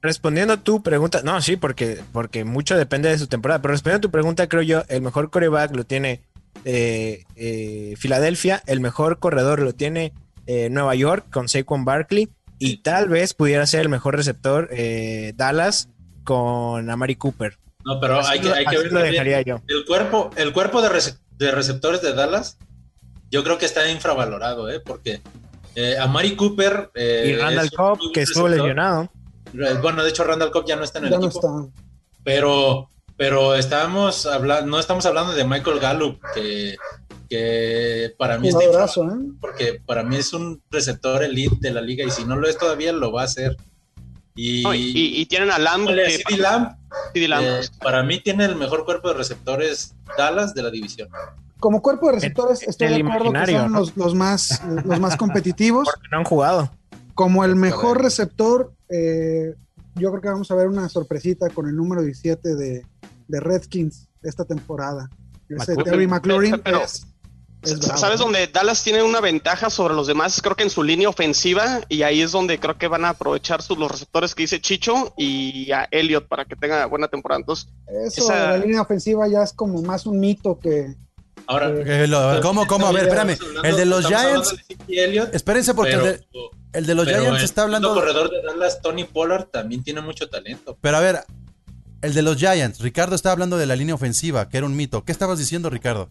Respondiendo 0.00 0.52
a 0.52 0.58
tu 0.58 0.80
pregunta, 0.80 1.22
no, 1.24 1.42
sí, 1.42 1.56
porque, 1.56 2.04
porque 2.12 2.44
mucho 2.44 2.76
depende 2.76 3.08
de 3.08 3.18
su 3.18 3.26
temporada, 3.26 3.62
pero 3.62 3.72
respondiendo 3.72 4.06
a 4.06 4.08
tu 4.08 4.12
pregunta, 4.12 4.48
creo 4.48 4.62
yo, 4.62 4.82
el 4.88 5.00
mejor 5.00 5.30
coreback 5.30 5.74
lo 5.74 5.84
tiene 5.84 6.20
eh, 6.64 7.24
eh, 7.34 7.94
Filadelfia, 7.96 8.62
el 8.66 8.80
mejor 8.80 9.18
corredor 9.18 9.60
lo 9.60 9.72
tiene 9.72 10.12
eh, 10.46 10.68
Nueva 10.70 10.94
York 10.94 11.26
con 11.30 11.48
Saquon 11.48 11.84
Barkley 11.84 12.28
y 12.58 12.78
tal 12.78 13.08
vez 13.08 13.34
pudiera 13.34 13.66
ser 13.66 13.80
el 13.80 13.88
mejor 13.88 14.16
receptor 14.16 14.68
eh, 14.72 15.32
Dallas 15.36 15.88
con 16.22 16.88
Amari 16.88 17.16
Cooper. 17.16 17.58
No, 17.84 18.00
pero 18.00 18.24
hay 18.24 18.40
que, 18.40 18.50
hay 18.52 18.64
que 18.64 18.78
ver 18.78 18.92
lo 18.92 19.00
dejaría 19.00 19.42
yo. 19.42 19.60
El 19.68 19.84
cuerpo, 19.84 20.30
el 20.36 20.52
cuerpo 20.52 20.80
de, 20.80 20.88
receptores 20.88 22.00
de 22.00 22.14
Dallas, 22.14 22.56
yo 23.30 23.44
creo 23.44 23.58
que 23.58 23.66
está 23.66 23.90
infravalorado, 23.90 24.70
¿eh? 24.70 24.80
porque 24.80 25.20
eh, 25.74 25.96
Amari 25.98 26.34
Cooper. 26.36 26.90
y 26.94 27.36
Randall 27.36 27.70
Cobb, 27.70 28.12
que 28.12 28.22
estuvo 28.22 28.48
lesionado. 28.48 29.10
Bueno, 29.82 30.02
de 30.02 30.10
hecho, 30.10 30.24
Randall 30.24 30.50
Cobb 30.50 30.66
ya 30.66 30.76
no 30.76 30.84
está 30.84 30.98
en 31.00 31.06
el 31.06 31.14
equipo. 31.14 31.70
Pero, 32.24 32.88
pero 33.16 33.54
estábamos 33.54 34.24
hablando, 34.24 34.70
no 34.70 34.80
estamos 34.80 35.04
hablando 35.04 35.34
de 35.34 35.44
Michael 35.44 35.78
Gallup, 35.78 36.18
que 36.34 36.76
que 37.28 38.14
para 38.18 38.38
mí 38.38 38.48
es 38.48 38.54
¿eh? 38.54 38.58
porque 39.40 39.80
para 39.84 40.02
mí 40.02 40.16
es 40.16 40.32
un 40.32 40.62
receptor 40.70 41.22
elite 41.22 41.56
de 41.60 41.72
la 41.72 41.80
liga 41.80 42.04
y 42.04 42.10
si 42.10 42.24
no 42.24 42.36
lo 42.36 42.48
es 42.48 42.58
todavía 42.58 42.92
lo 42.92 43.12
va 43.12 43.22
a 43.22 43.24
hacer. 43.24 43.56
Y, 44.36 45.26
tienen 45.26 45.50
a 45.50 45.58
Lamb. 45.58 45.88
Eh, 45.90 47.60
para 47.80 48.02
mí 48.02 48.20
tiene 48.20 48.44
el 48.46 48.56
mejor 48.56 48.84
cuerpo 48.84 49.08
de 49.08 49.14
receptores 49.14 49.94
Dallas 50.18 50.54
de 50.54 50.62
la 50.62 50.70
división. 50.70 51.08
Como 51.60 51.80
cuerpo 51.80 52.08
de 52.08 52.14
receptores 52.14 52.62
estoy 52.62 52.88
de 52.88 52.96
acuerdo 52.96 53.32
que 53.32 53.52
son 53.52 53.72
los, 53.72 54.14
más, 54.14 54.60
los 54.84 55.00
más 55.00 55.16
competitivos. 55.16 55.84
Porque 55.84 56.08
no 56.10 56.18
han 56.18 56.24
jugado. 56.24 56.70
Como 57.14 57.44
el 57.44 57.54
mejor 57.54 58.02
receptor, 58.02 58.72
eh, 58.88 59.54
yo 59.94 60.10
creo 60.10 60.20
que 60.20 60.28
vamos 60.28 60.50
a 60.50 60.56
ver 60.56 60.66
una 60.66 60.88
sorpresita 60.88 61.48
con 61.50 61.68
el 61.68 61.76
número 61.76 62.02
17 62.02 62.56
de, 62.56 62.84
de 63.28 63.40
Redskins 63.40 64.08
esta 64.22 64.44
temporada. 64.44 65.08
Ese 65.48 65.76
Terry 65.76 66.06
McLaurin 66.06 66.60
¿Sabes 67.64 68.18
dónde 68.18 68.46
Dallas 68.46 68.82
tiene 68.82 69.02
una 69.02 69.20
ventaja 69.20 69.70
sobre 69.70 69.94
los 69.94 70.06
demás? 70.06 70.40
Creo 70.42 70.56
que 70.56 70.62
en 70.62 70.70
su 70.70 70.82
línea 70.82 71.08
ofensiva 71.08 71.80
y 71.88 72.02
ahí 72.02 72.22
es 72.22 72.32
donde 72.32 72.58
creo 72.58 72.76
que 72.76 72.88
van 72.88 73.04
a 73.04 73.10
aprovechar 73.10 73.62
sus, 73.62 73.78
los 73.78 73.90
receptores 73.90 74.34
que 74.34 74.42
dice 74.42 74.60
Chicho 74.60 75.14
y 75.16 75.70
a 75.72 75.88
Elliot 75.90 76.28
para 76.28 76.44
que 76.44 76.56
tenga 76.56 76.86
buena 76.86 77.08
temporada. 77.08 77.40
Entonces, 77.40 77.68
eso, 78.04 78.28
la 78.28 78.58
línea 78.58 78.82
ofensiva 78.82 79.26
ya 79.28 79.42
es 79.42 79.52
como 79.52 79.82
más 79.82 80.06
un 80.06 80.20
mito 80.20 80.58
que... 80.58 80.94
Ahora, 81.46 81.72
¿cómo, 82.40 82.66
cómo? 82.66 82.86
A 82.86 82.92
ver, 82.92 83.04
espérame. 83.04 83.36
El 83.62 83.76
de 83.76 83.84
los 83.84 84.06
Giants... 84.06 84.54
espérense 85.32 85.74
porque 85.74 86.20
el, 86.72 86.86
de, 86.86 86.94
los 86.94 87.06
Giants 87.06 87.42
está 87.42 87.62
hablando... 87.62 87.88
El 87.88 88.00
corredor 88.00 88.30
de 88.30 88.42
Dallas, 88.42 88.80
Tony 88.80 89.04
Pollard, 89.04 89.46
también 89.46 89.82
tiene 89.82 90.00
mucho 90.00 90.28
talento. 90.28 90.78
Pero 90.80 90.96
a 90.96 91.00
ver, 91.00 91.20
el 92.00 92.14
de 92.14 92.22
los 92.22 92.36
Giants, 92.36 92.80
Ricardo 92.80 93.14
está 93.14 93.32
hablando 93.32 93.58
de 93.58 93.66
la 93.66 93.76
línea 93.76 93.94
ofensiva, 93.94 94.48
que 94.48 94.56
era 94.56 94.66
un 94.66 94.76
mito. 94.76 95.04
¿Qué 95.04 95.12
estabas 95.12 95.38
diciendo, 95.38 95.68
Ricardo? 95.70 96.08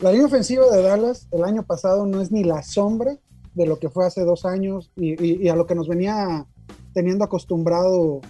La 0.00 0.12
línea 0.12 0.26
ofensiva 0.26 0.64
de 0.70 0.82
Dallas 0.82 1.28
el 1.30 1.44
año 1.44 1.62
pasado 1.62 2.06
no 2.06 2.22
es 2.22 2.32
ni 2.32 2.42
la 2.42 2.62
sombra 2.62 3.18
de 3.54 3.66
lo 3.66 3.78
que 3.78 3.90
fue 3.90 4.06
hace 4.06 4.24
dos 4.24 4.44
años 4.46 4.90
y, 4.96 5.48
a 5.48 5.56
lo 5.56 5.66
que 5.66 5.74
nos 5.74 5.88
venía 5.88 6.46
teniendo 6.94 7.24
acostumbrado 7.24 8.20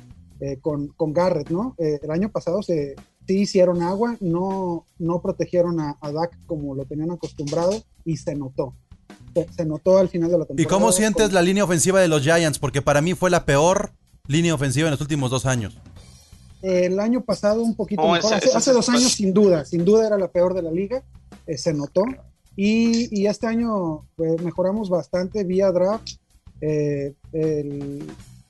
eh, 0.40 0.58
con, 0.60 0.88
con, 0.88 1.12
Garrett, 1.12 1.50
¿no? 1.50 1.76
Eh, 1.78 2.00
el 2.02 2.10
año 2.10 2.30
pasado 2.30 2.62
se, 2.62 2.96
sí 3.26 3.42
hicieron 3.42 3.82
agua, 3.82 4.16
no, 4.20 4.84
no 4.98 5.22
protegieron 5.22 5.78
a, 5.78 5.96
Dak 6.02 6.36
como 6.46 6.74
lo 6.74 6.84
tenían 6.84 7.12
acostumbrado 7.12 7.80
y 8.04 8.16
se 8.16 8.34
notó. 8.34 8.74
Se, 9.56 9.64
notó 9.64 9.98
al 9.98 10.08
final 10.08 10.30
de 10.32 10.38
la 10.38 10.44
temporada. 10.46 10.62
¿Y 10.62 10.66
cómo 10.66 10.90
sientes 10.90 11.32
la 11.32 11.40
línea 11.40 11.62
ofensiva 11.62 12.00
de 12.00 12.08
los 12.08 12.22
Giants? 12.22 12.58
Porque 12.58 12.82
para 12.82 13.00
mí 13.00 13.14
fue 13.14 13.30
la 13.30 13.44
peor 13.44 13.92
línea 14.26 14.52
ofensiva 14.52 14.88
en 14.88 14.92
los 14.92 15.00
últimos 15.00 15.30
dos 15.30 15.46
años. 15.46 15.78
El 16.62 16.98
año 16.98 17.22
pasado 17.22 17.62
un 17.62 17.76
poquito 17.76 18.02
mejor. 18.02 18.34
hace, 18.34 18.72
dos 18.72 18.88
años 18.88 19.12
sin 19.12 19.32
duda, 19.32 19.64
sin 19.64 19.84
duda 19.84 20.08
era 20.08 20.18
la 20.18 20.28
peor 20.28 20.52
de 20.54 20.62
la 20.62 20.72
liga. 20.72 21.04
Eh, 21.50 21.58
se 21.58 21.74
notó. 21.74 22.04
Y, 22.56 23.26
este 23.26 23.46
año 23.48 24.04
pues, 24.14 24.40
mejoramos 24.42 24.88
bastante 24.88 25.42
vía 25.42 25.72
draft. 25.72 26.10
Eh, 26.60 27.14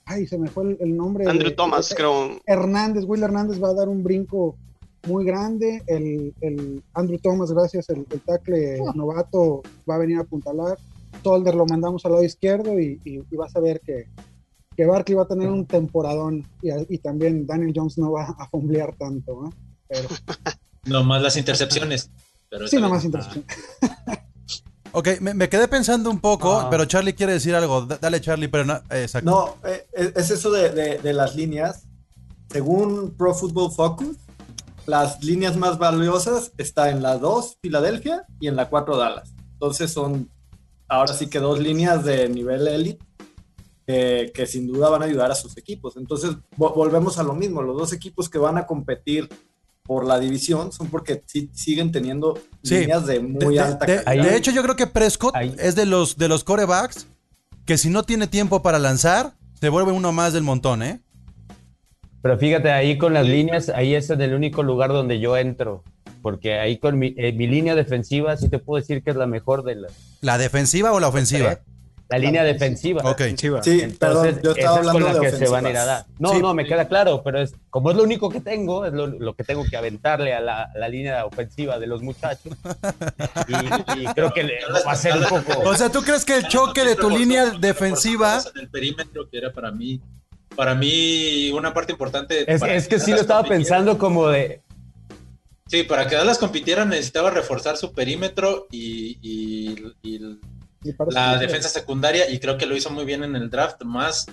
ay, 0.04 0.26
se 0.26 0.36
me 0.36 0.48
fue 0.48 0.76
el, 0.78 0.96
nombre. 0.96 1.26
Andrew 1.26 1.54
Thomas, 1.54 1.94
creo. 1.96 2.40
Hernández, 2.44 3.04
Will 3.06 3.22
Hernández 3.22 3.62
va 3.62 3.70
a 3.70 3.74
dar 3.74 3.88
un 3.88 4.02
brinco 4.02 4.56
muy 5.06 5.24
grande. 5.24 5.82
El, 5.86 6.34
el 6.42 6.82
Andrew 6.92 7.18
Thomas, 7.18 7.52
gracias, 7.52 7.88
el, 7.88 8.04
el 8.10 8.20
tackle 8.20 8.80
novato 8.94 9.62
va 9.88 9.94
a 9.94 9.98
venir 9.98 10.18
a 10.18 10.22
apuntalar. 10.22 10.76
Solder 11.22 11.54
lo 11.54 11.64
mandamos 11.64 12.04
al 12.04 12.12
lado 12.12 12.24
izquierdo 12.24 12.78
y, 12.78 13.00
y, 13.04 13.22
y 13.30 13.36
vas 13.36 13.56
a 13.56 13.60
ver 13.60 13.80
que, 13.80 14.08
que 14.76 14.84
Barkley 14.84 15.16
va 15.16 15.22
a 15.22 15.28
tener 15.28 15.48
un 15.48 15.64
temporadón 15.64 16.46
y, 16.60 16.70
y 16.94 16.98
también 16.98 17.46
Daniel 17.46 17.72
Jones 17.74 17.96
no 17.96 18.12
va 18.12 18.24
a 18.38 18.46
fumblear 18.48 18.94
tanto. 18.96 19.46
¿eh? 19.46 19.50
Pero, 19.88 20.08
No 20.84 21.04
más 21.04 21.22
las 21.22 21.36
intercepciones. 21.36 22.10
Pero 22.50 22.68
sí, 22.68 22.76
nomás 22.76 23.02
bien. 23.02 23.06
intercepción. 23.14 23.44
Ok, 24.92 25.08
me, 25.20 25.34
me 25.34 25.48
quedé 25.48 25.68
pensando 25.68 26.10
un 26.10 26.20
poco, 26.20 26.52
Ah. 26.62 26.68
pero 26.70 26.84
Charlie 26.84 27.14
quiere 27.14 27.34
decir 27.34 27.54
algo. 27.54 27.82
Dale, 27.86 28.20
Charlie, 28.20 28.48
pero 28.48 28.64
no. 28.64 28.74
eh, 28.90 29.02
Exacto. 29.02 29.30
No, 29.30 29.68
eh, 29.68 29.86
es 29.92 30.16
es 30.16 30.30
eso 30.32 30.50
de, 30.50 30.70
de- 30.70 30.98
de 30.98 31.12
las 31.12 31.36
líneas. 31.36 31.86
Según 32.50 33.14
Pro 33.16 33.32
Football 33.32 33.70
Focus, 33.70 34.16
las 34.86 35.22
líneas 35.22 35.56
más 35.56 35.78
valiosas 35.78 36.50
está 36.58 36.90
en 36.90 37.02
la 37.02 37.18
2 37.18 37.58
Filadelfia 37.62 38.24
y 38.40 38.48
en 38.48 38.56
la 38.56 38.68
4 38.68 38.96
Dallas. 38.96 39.32
Entonces 39.52 39.92
son 39.92 40.28
ahora 40.88 41.14
sí 41.14 41.28
que 41.28 41.38
dos 41.38 41.60
líneas 41.60 42.04
de 42.04 42.28
nivel 42.28 42.66
elite 42.66 43.04
que, 43.86 44.32
que 44.34 44.46
sin 44.46 44.66
duda 44.66 44.88
van 44.88 45.02
a 45.02 45.04
ayudar 45.04 45.30
a 45.30 45.36
sus 45.36 45.56
equipos. 45.56 45.96
Entonces 45.96 46.32
vo- 46.56 46.74
volvemos 46.74 47.16
a 47.18 47.22
lo 47.22 47.34
mismo. 47.34 47.62
Los 47.62 47.76
dos 47.78 47.92
equipos 47.92 48.28
que 48.28 48.38
van 48.38 48.58
a 48.58 48.66
competir 48.66 49.28
por 49.90 50.06
la 50.06 50.20
división 50.20 50.70
son 50.70 50.86
porque 50.86 51.24
siguen 51.52 51.90
teniendo 51.90 52.38
Sí. 52.62 52.78
líneas 52.78 53.06
de 53.06 53.14
De, 53.14 53.20
muy 53.20 53.56
de- 53.56 53.60
alta 53.60 53.86
de- 53.86 54.04
calidad. 54.04 54.24
de 54.24 54.36
hecho, 54.36 54.52
yo 54.52 54.62
creo 54.62 54.76
que 54.76 54.86
Prescott 54.86 55.34
Ahí. 55.34 55.52
es 55.58 55.74
de 55.74 55.84
los, 55.84 56.16
de 56.16 56.28
los 56.28 56.44
corebacks 56.44 57.08
que 57.66 57.76
si 57.76 57.90
no 57.90 58.04
tiene 58.04 58.28
tiempo 58.28 58.62
para 58.62 58.78
lanzar, 58.78 59.32
se 59.60 59.68
vuelve 59.68 59.90
uno 59.90 60.12
más 60.12 60.32
del 60.32 60.44
montón, 60.44 60.84
¿eh? 60.84 61.00
Pero 62.22 62.38
fíjate, 62.38 62.70
ahí 62.70 62.98
con 62.98 63.14
las 63.14 63.26
líneas, 63.26 63.68
ahí 63.68 63.96
es 63.96 64.08
en 64.10 64.20
el 64.20 64.32
único 64.32 64.62
lugar 64.62 64.90
donde 64.92 65.18
yo 65.18 65.36
entro. 65.36 65.82
Porque 66.22 66.54
ahí 66.60 66.78
con 66.78 66.96
mi, 66.96 67.12
eh, 67.16 67.32
mi 67.32 67.48
línea 67.48 67.74
defensiva 67.74 68.36
sí 68.36 68.48
te 68.48 68.60
puedo 68.60 68.80
decir 68.80 69.02
que 69.02 69.10
es 69.10 69.16
la 69.16 69.26
mejor 69.26 69.64
de 69.64 69.74
las. 69.74 69.92
¿La 70.20 70.38
defensiva 70.38 70.92
o 70.92 71.00
la 71.00 71.08
ofensiva? 71.08 71.58
La 72.10 72.18
línea 72.18 72.42
defensiva. 72.44 73.00
Ok. 73.02 73.12
Ofensiva. 73.20 73.62
Sí, 73.62 73.80
Entonces, 73.82 74.34
perdón, 74.34 74.40
yo 74.42 74.50
estaba 74.50 74.76
hablando 74.78 74.92
con 75.00 75.14
la 75.14 75.20
de 75.20 75.30
que 75.30 75.36
se 75.36 75.48
van 75.48 75.64
a 75.66 75.70
ir 75.70 75.76
a 75.76 75.84
dar. 75.84 76.06
No, 76.18 76.32
Sí. 76.32 76.40
no, 76.40 76.54
me 76.54 76.66
queda 76.66 76.88
claro, 76.88 77.22
pero 77.22 77.40
es 77.40 77.54
como 77.70 77.90
es 77.92 77.96
lo 77.96 78.02
único 78.02 78.28
que 78.30 78.40
tengo, 78.40 78.84
es 78.84 78.92
lo, 78.92 79.06
lo 79.06 79.34
que 79.34 79.44
tengo 79.44 79.64
que 79.64 79.76
aventarle 79.76 80.34
a 80.34 80.40
la, 80.40 80.70
la 80.74 80.88
línea 80.88 81.24
ofensiva 81.24 81.78
de 81.78 81.86
los 81.86 82.02
muchachos. 82.02 82.52
Y, 83.48 84.00
y 84.02 84.06
creo 84.14 84.32
que 84.32 84.42
le, 84.42 84.58
va 84.86 84.92
a 84.92 84.96
ser 84.96 85.16
un 85.16 85.24
poco. 85.24 85.60
O 85.68 85.74
sea, 85.76 85.88
¿tú 85.90 86.02
crees 86.02 86.24
que 86.24 86.36
el 86.36 86.48
choque 86.48 86.84
de 86.84 86.96
tu 86.96 87.08
línea 87.08 87.50
defensiva... 87.50 88.40
el 88.60 88.68
perímetro 88.68 89.28
que 89.30 89.38
era 89.38 89.52
para 89.52 89.70
mí 89.70 90.00
para 90.56 90.74
mí 90.74 91.50
una 91.52 91.72
parte 91.72 91.92
importante 91.92 92.52
Es, 92.52 92.60
es 92.62 92.88
que 92.88 92.98
sí 92.98 93.12
lo 93.12 93.18
estaba 93.20 93.44
pensando 93.44 93.96
como 93.98 94.26
de. 94.28 94.60
sí 95.68 95.84
para 95.84 96.08
que 96.08 96.16
Dallas 96.16 96.38
compitiera 96.38 96.84
necesitaba 96.84 97.30
reforzar 97.30 97.76
su 97.76 97.92
perímetro 97.92 98.66
y, 98.72 99.16
y- 99.22 99.92
y 100.02 100.18
la 101.10 101.38
defensa 101.38 101.68
secundaria 101.68 102.30
y 102.30 102.38
creo 102.38 102.56
que 102.56 102.66
lo 102.66 102.76
hizo 102.76 102.90
muy 102.90 103.04
bien 103.04 103.22
en 103.22 103.36
el 103.36 103.50
draft 103.50 103.82
más 103.84 104.26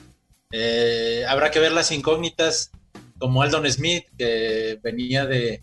eh, 0.51 1.25
habrá 1.27 1.51
que 1.51 1.59
ver 1.59 1.73
las 1.73 1.91
incógnitas 1.91 2.71
como 3.17 3.41
Aldon 3.41 3.69
Smith 3.69 4.05
que 4.17 4.79
venía 4.81 5.25
de, 5.25 5.61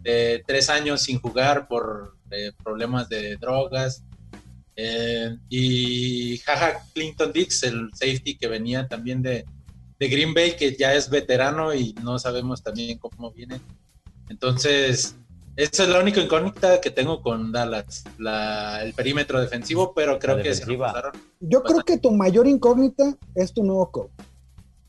de 0.00 0.42
tres 0.46 0.70
años 0.70 1.02
sin 1.02 1.20
jugar 1.20 1.66
por 1.66 2.16
eh, 2.30 2.52
problemas 2.62 3.08
de 3.08 3.36
drogas 3.36 4.04
eh, 4.76 5.36
y 5.48 6.38
Jaja 6.38 6.82
Clinton 6.94 7.32
Dix 7.32 7.62
el 7.64 7.90
safety 7.92 8.36
que 8.36 8.48
venía 8.48 8.86
también 8.86 9.22
de, 9.22 9.44
de 9.98 10.08
Green 10.08 10.34
Bay 10.34 10.56
que 10.56 10.76
ya 10.76 10.94
es 10.94 11.10
veterano 11.10 11.74
y 11.74 11.94
no 12.02 12.18
sabemos 12.18 12.62
también 12.62 12.98
cómo 12.98 13.32
viene. 13.32 13.60
Entonces 14.28 15.16
esa 15.56 15.82
es 15.82 15.88
la 15.88 16.00
única 16.00 16.20
incógnita 16.20 16.80
que 16.80 16.90
tengo 16.90 17.20
con 17.22 17.52
Dallas, 17.52 18.04
la- 18.18 18.82
el 18.82 18.94
perímetro 18.94 19.40
defensivo, 19.40 19.92
pero 19.94 20.18
creo 20.18 20.36
La 20.36 20.42
que 20.42 20.54
se. 20.54 20.64
Yo 21.40 21.62
creo 21.62 21.80
que 21.84 21.98
tu 21.98 22.10
mayor 22.12 22.46
incógnita 22.46 23.16
es 23.34 23.52
tu 23.52 23.62
nuevo 23.62 23.90
coach. 23.90 24.10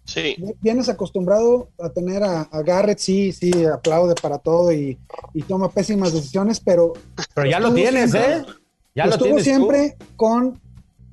Sí. 0.05 0.35
Vienes 0.61 0.89
acostumbrado 0.89 1.69
a 1.79 1.89
tener 1.89 2.23
a, 2.23 2.41
a 2.41 2.61
Garrett, 2.61 2.99
sí, 2.99 3.31
sí, 3.31 3.63
aplaude 3.65 4.15
para 4.21 4.37
todo 4.37 4.71
y, 4.73 4.97
y 5.33 5.41
toma 5.43 5.69
pésimas 5.71 6.11
decisiones, 6.11 6.59
pero 6.59 6.93
Pero 7.33 7.49
ya 7.49 7.59
lo 7.59 7.73
tienes, 7.73 8.13
¿eh? 8.13 8.43
Ya 8.95 9.05
lo 9.05 9.17
tienes. 9.17 9.43
tú. 9.43 9.49
siempre 9.49 9.95
con 10.17 10.59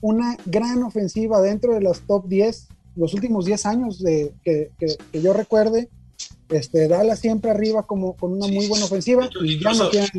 una 0.00 0.36
gran 0.46 0.82
ofensiva 0.82 1.40
dentro 1.40 1.74
de 1.74 1.82
las 1.82 2.00
top 2.00 2.26
10, 2.26 2.66
los 2.96 3.14
últimos 3.14 3.44
10 3.44 3.64
años 3.66 4.02
de, 4.02 4.32
que, 4.44 4.70
que- 4.78 4.96
que 5.12 5.22
yo 5.22 5.32
recuerde. 5.34 5.88
Este, 6.50 6.88
Dallas 6.88 7.20
siempre 7.20 7.52
arriba 7.52 7.86
como 7.86 8.16
con 8.16 8.32
una 8.32 8.48
muy 8.48 8.66
buena 8.66 8.84
ofensiva 8.84 9.30
y 9.40 9.62
ya 9.62 9.72
no 9.72 9.88
tienen 9.88 10.10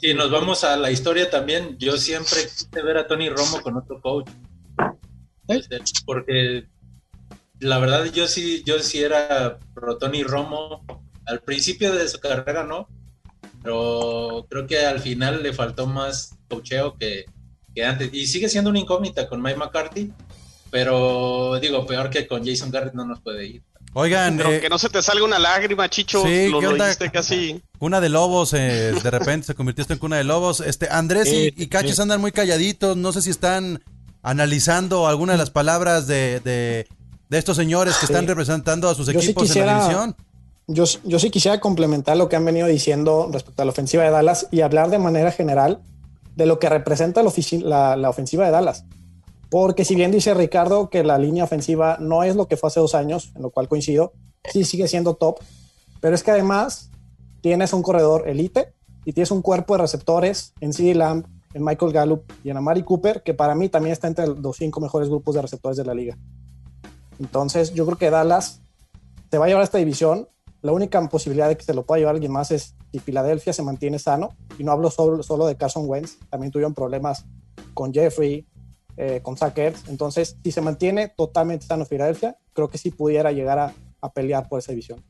Si 0.00 0.12
nos 0.12 0.30
vamos 0.30 0.64
a 0.64 0.76
la 0.76 0.90
historia 0.90 1.30
también, 1.30 1.78
yo 1.78 1.96
siempre 1.96 2.40
quise 2.42 2.82
ver 2.82 2.98
a 2.98 3.06
Tony 3.06 3.30
Romo 3.30 3.62
con 3.62 3.78
otro 3.78 4.00
coach. 4.02 4.28
Este, 5.48 5.78
Porque 6.04 6.66
la 7.58 7.78
verdad 7.78 8.04
yo 8.12 8.26
sí, 8.26 8.62
yo 8.66 8.80
sí 8.80 9.02
era 9.02 9.58
pro 9.74 9.96
Tony 9.96 10.22
Romo. 10.22 10.84
Al 11.24 11.40
principio 11.40 11.94
de 11.94 12.08
su 12.08 12.18
carrera 12.18 12.64
no, 12.64 12.88
pero 13.62 14.46
creo 14.50 14.66
que 14.66 14.84
al 14.84 15.00
final 15.00 15.42
le 15.42 15.52
faltó 15.52 15.86
más 15.86 16.36
cocheo 16.48 16.98
que, 16.98 17.24
que 17.74 17.84
antes. 17.84 18.12
Y 18.12 18.26
sigue 18.26 18.48
siendo 18.48 18.70
una 18.70 18.80
incógnita 18.80 19.28
con 19.28 19.40
Mike 19.40 19.58
McCarthy, 19.58 20.12
pero 20.70 21.58
digo, 21.60 21.86
peor 21.86 22.10
que 22.10 22.26
con 22.26 22.44
Jason 22.44 22.70
Garrett 22.70 22.94
no 22.94 23.06
nos 23.06 23.20
puede 23.20 23.46
ir. 23.46 23.62
Oigan, 23.94 24.38
Pero 24.38 24.52
eh, 24.52 24.60
que 24.60 24.68
no 24.70 24.78
se 24.78 24.88
te 24.88 25.02
salga 25.02 25.24
una 25.24 25.38
lágrima, 25.38 25.88
Chicho. 25.90 26.22
Sí, 26.24 26.48
lo, 26.48 26.60
casi. 27.12 27.60
cuna 27.78 28.00
de 28.00 28.08
lobos, 28.08 28.54
eh, 28.54 28.92
de 29.02 29.10
repente 29.10 29.46
se 29.48 29.54
convirtió 29.54 29.82
esto 29.82 29.92
en 29.92 29.98
cuna 29.98 30.16
de 30.16 30.24
lobos. 30.24 30.60
Este, 30.60 30.88
Andrés 30.90 31.28
y, 31.30 31.52
y 31.56 31.66
Cachis 31.66 32.00
andan 32.00 32.20
muy 32.20 32.32
calladitos. 32.32 32.96
No 32.96 33.12
sé 33.12 33.20
si 33.20 33.28
están 33.30 33.82
analizando 34.22 35.06
alguna 35.08 35.32
de 35.32 35.38
las 35.38 35.50
palabras 35.50 36.06
de, 36.06 36.40
de, 36.40 36.86
de 37.28 37.38
estos 37.38 37.56
señores 37.56 37.94
que 37.96 38.06
Sí. 38.06 38.12
están 38.12 38.26
representando 38.26 38.88
a 38.88 38.94
sus 38.94 39.06
Yo 39.08 39.20
sí 39.20 39.26
equipos 39.26 39.42
en 39.56 39.66
la 39.66 39.72
quisiera- 39.74 39.78
división. 39.82 40.16
Yo, 40.68 40.84
yo 41.04 41.18
sí 41.18 41.28
quisiera 41.30 41.58
complementar 41.60 42.16
lo 42.16 42.28
que 42.28 42.36
han 42.36 42.44
venido 42.44 42.68
diciendo 42.68 43.28
respecto 43.32 43.60
a 43.62 43.64
la 43.64 43.72
ofensiva 43.72 44.04
de 44.04 44.10
Dallas 44.10 44.46
y 44.52 44.60
hablar 44.60 44.90
de 44.90 44.98
manera 45.00 45.32
general 45.32 45.82
de 46.36 46.46
lo 46.46 46.58
que 46.60 46.68
representa 46.68 47.22
la, 47.22 47.32
la- 47.64 47.96
la 47.96 48.08
ofensiva 48.08 48.44
de 48.46 48.52
Dallas. 48.52 48.84
Porque 49.52 49.84
si 49.84 49.94
bien 49.94 50.10
dice 50.10 50.32
Ricardo 50.32 50.88
que 50.88 51.04
la 51.04 51.18
línea 51.18 51.44
ofensiva 51.44 51.98
no 52.00 52.22
es 52.22 52.36
lo 52.36 52.48
que 52.48 52.56
fue 52.56 52.68
hace 52.68 52.80
dos 52.80 52.94
años, 52.94 53.32
en 53.36 53.42
lo 53.42 53.50
cual 53.50 53.68
coincido, 53.68 54.14
sí 54.50 54.64
sigue 54.64 54.88
siendo 54.88 55.12
top, 55.12 55.40
pero 56.00 56.14
es 56.14 56.22
que 56.22 56.30
además 56.30 56.90
tienes 57.42 57.74
un 57.74 57.82
corredor 57.82 58.26
elite 58.26 58.72
y 59.04 59.12
tienes 59.12 59.30
un 59.30 59.42
cuerpo 59.42 59.74
de 59.74 59.82
receptores 59.82 60.54
en 60.60 60.72
CD 60.72 60.94
Lamb, 60.94 61.26
en 61.52 61.62
Michael 61.62 61.92
Gallup 61.92 62.32
y 62.42 62.48
en 62.48 62.56
Amari 62.56 62.82
Cooper, 62.82 63.22
que 63.22 63.34
para 63.34 63.54
mí 63.54 63.68
también 63.68 63.92
está 63.92 64.08
entre 64.08 64.26
los 64.26 64.56
cinco 64.56 64.80
mejores 64.80 65.10
grupos 65.10 65.34
de 65.34 65.42
receptores 65.42 65.76
de 65.76 65.84
la 65.84 65.92
liga. 65.92 66.16
Entonces 67.20 67.74
yo 67.74 67.84
creo 67.84 67.98
que 67.98 68.08
Dallas 68.08 68.62
se 69.30 69.36
va 69.36 69.44
a 69.44 69.48
llevar 69.48 69.64
esta 69.64 69.76
división. 69.76 70.30
La 70.62 70.72
única 70.72 70.98
posibilidad 71.10 71.50
de 71.50 71.58
que 71.58 71.64
se 71.64 71.74
lo 71.74 71.84
pueda 71.84 71.98
llevar 71.98 72.14
alguien 72.14 72.32
más 72.32 72.52
es 72.52 72.74
si 72.90 73.00
Filadelfia 73.00 73.52
se 73.52 73.62
mantiene 73.62 73.98
sano. 73.98 74.30
Y 74.58 74.64
no 74.64 74.72
hablo 74.72 74.90
solo, 74.90 75.22
solo 75.22 75.44
de 75.46 75.58
Carson 75.58 75.84
Wentz, 75.86 76.16
también 76.30 76.50
tuvieron 76.50 76.72
problemas 76.72 77.26
con 77.74 77.92
Jeffrey, 77.92 78.46
eh, 79.02 79.20
con 79.20 79.36
Zach 79.36 79.56
Ertz. 79.58 79.88
Entonces, 79.88 80.36
si 80.44 80.52
se 80.52 80.60
mantiene 80.60 81.08
totalmente 81.08 81.66
sano 81.66 81.84
Filadelfia, 81.84 82.36
creo 82.52 82.68
que 82.70 82.78
sí 82.78 82.90
pudiera 82.90 83.32
llegar 83.32 83.58
a, 83.58 83.72
a 84.00 84.12
pelear 84.12 84.48
por 84.48 84.60
esa 84.60 84.70
división. 84.72 85.02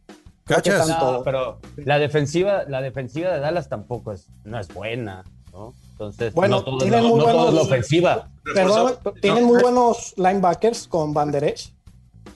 ¿Cachas? 0.44 0.86
tanto- 0.86 1.12
No, 1.18 1.22
pero 1.22 1.58
la 1.76 1.98
defensiva, 1.98 2.64
la 2.66 2.80
defensiva 2.80 3.30
de 3.32 3.40
Dallas 3.40 3.68
tampoco 3.68 4.12
es, 4.12 4.28
no 4.44 4.58
es 4.58 4.68
buena, 4.68 5.24
¿no? 5.52 5.74
Entonces, 5.92 6.32
Bueno, 6.32 6.56
no 6.56 6.64
todo, 6.64 6.76
es 6.78 6.82
tienen 6.84 7.02
la- 7.04 7.08
muy 7.10 7.18
no 7.20 7.26
todo 7.26 7.48
es 7.48 7.54
la 7.54 7.60
ofensiva. 7.62 8.30
Perdón, 8.54 8.96
tienen 9.20 9.42
no, 9.44 9.48
muy 9.52 9.62
buenos 9.62 10.14
linebackers 10.16 10.88
con 10.88 11.12
Van 11.12 11.30
Der 11.30 11.44
Esch. 11.44 11.74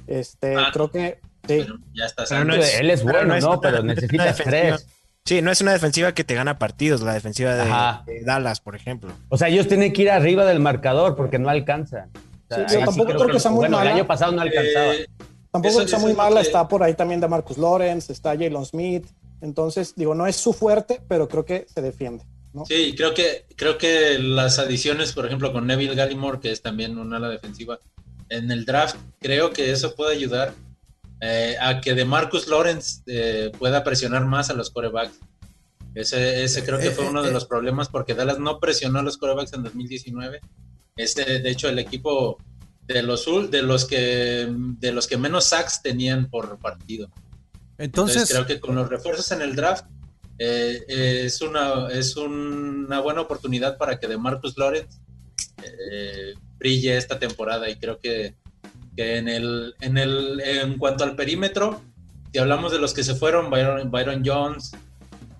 Este, 0.06 0.54
Ah, 0.56 0.70
creo 0.72 0.90
que 0.90 1.20
sí. 1.48 1.66
ya 1.94 2.04
está 2.04 2.24
Pero 2.24 2.26
sano. 2.26 2.44
no 2.44 2.54
es- 2.54 2.78
Él 2.78 2.90
es 2.90 3.00
pero 3.00 3.12
bueno, 3.14 3.28
no 3.28 3.34
es 3.36 3.44
¿no? 3.44 3.50
una- 3.52 3.60
Pero 3.60 3.82
necesitas 3.94 4.36
defensiva. 4.38 4.76
tres. 4.76 4.86
Sí, 5.26 5.42
no 5.42 5.50
es 5.50 5.60
una 5.60 5.72
defensiva 5.72 6.12
que 6.14 6.24
te 6.24 6.34
gana 6.34 6.58
partidos, 6.58 7.02
la 7.02 7.12
defensiva 7.12 7.54
de, 7.54 8.22
Dallas, 8.24 8.60
por 8.60 8.76
ejemplo. 8.76 9.12
O 9.28 9.36
sea, 9.36 9.48
ellos 9.48 9.66
tienen 9.68 9.92
que 9.92 10.02
ir 10.02 10.10
arriba 10.10 10.46
del 10.46 10.60
marcador 10.60 11.16
porque 11.16 11.38
no 11.38 11.48
alcanzan. 11.48 12.10
O 12.48 12.54
sea, 12.54 12.68
Sí, 12.68 12.76
yo 12.78 12.84
tampoco 12.84 13.12
creo 13.12 13.26
que 13.28 13.40
sea 13.40 13.50
muy 13.50 13.58
bueno, 13.58 13.76
mala. 13.78 13.90
el 13.90 13.96
año 13.96 14.06
pasado 14.06 14.32
no 14.32 14.40
alcanzaba. 14.42 14.94
Eh, 14.94 15.06
Tampoco 15.50 15.74
Eso- 15.74 15.82
está 15.82 15.98
muy 15.98 16.12
mala, 16.14 16.40
que- 16.42 16.46
está 16.46 16.68
por 16.68 16.82
ahí 16.82 16.94
también 16.94 17.20
de 17.20 17.28
Marcus 17.28 17.56
Lawrence, 17.58 18.12
está 18.12 18.30
Jalen 18.30 18.64
Smith. 18.66 19.06
Entonces, 19.40 19.94
digo, 19.96 20.14
no 20.14 20.26
es 20.26 20.36
su 20.36 20.52
fuerte, 20.52 21.00
pero 21.08 21.28
creo 21.28 21.44
que 21.44 21.66
se 21.72 21.80
defiende. 21.82 22.24
¿no? 22.52 22.64
Sí, 22.66 22.94
creo 22.96 23.12
que, 23.14 23.46
creo 23.56 23.76
que 23.78 24.18
las 24.18 24.58
adiciones, 24.58 25.12
por 25.12 25.26
ejemplo, 25.26 25.52
con 25.52 25.66
Neville 25.66 25.94
Gallimore, 25.94 26.40
que 26.40 26.52
es 26.52 26.62
también 26.62 26.98
una 26.98 27.16
ala 27.16 27.28
defensiva, 27.30 27.78
en 28.28 28.50
el 28.50 28.64
draft, 28.64 28.96
creo 29.20 29.50
que 29.50 29.70
eso 29.72 29.94
puede 29.94 30.14
ayudar 30.14 30.52
eh, 31.20 31.56
a 31.60 31.80
que 31.80 31.94
de 31.94 32.04
Marcus 32.04 32.46
Lawrence 32.48 33.02
eh, 33.06 33.50
pueda 33.58 33.84
presionar 33.84 34.26
más 34.26 34.50
a 34.50 34.54
los 34.54 34.70
corebacks. 34.70 35.18
Ese, 35.94 36.44
ese 36.44 36.64
creo 36.64 36.78
que 36.78 36.88
Eh, 36.88 36.90
fue 36.90 37.06
eh, 37.06 37.08
uno 37.08 37.22
de 37.22 37.30
eh. 37.30 37.32
los 37.32 37.46
problemas 37.46 37.88
porque 37.88 38.14
Dallas 38.14 38.38
no 38.38 38.60
presionó 38.60 38.98
a 38.98 39.02
los 39.02 39.16
corebacks 39.16 39.52
en 39.54 39.62
2019. 39.62 40.40
Este, 40.96 41.40
de 41.40 41.50
hecho, 41.50 41.68
el 41.68 41.78
equipo 41.78 42.38
de 42.86 43.02
los, 43.02 43.24
de 43.50 43.62
los 43.62 43.84
que 43.84 44.46
de 44.48 44.92
los 44.92 45.06
que 45.06 45.16
menos 45.16 45.46
sacks 45.46 45.82
tenían 45.82 46.28
por 46.28 46.58
partido. 46.58 47.10
Entonces, 47.78 48.16
Entonces, 48.16 48.30
creo 48.30 48.46
que 48.46 48.60
con 48.60 48.74
los 48.74 48.88
refuerzos 48.88 49.30
en 49.32 49.42
el 49.42 49.54
draft 49.54 49.86
eh, 50.38 51.24
es, 51.24 51.40
una, 51.40 51.88
es 51.88 52.16
una 52.16 53.00
buena 53.00 53.22
oportunidad 53.22 53.76
para 53.78 53.98
que 53.98 54.06
de 54.06 54.18
Marcus 54.18 54.56
Lawrence 54.56 54.98
eh, 55.62 56.34
brille 56.58 56.96
esta 56.96 57.18
temporada 57.18 57.68
y 57.68 57.76
creo 57.76 57.98
que, 57.98 58.34
en, 58.96 59.28
el, 59.28 59.74
en, 59.80 59.98
el, 59.98 60.40
en 60.40 60.78
cuanto 60.78 61.04
al 61.04 61.16
perímetro, 61.16 61.82
si 62.32 62.38
hablamos 62.38 62.72
de 62.72 62.78
los 62.78 62.94
que 62.94 63.04
se 63.04 63.14
fueron, 63.14 63.50
Byron, 63.50 63.90
Byron 63.90 64.22
Jones, 64.24 64.72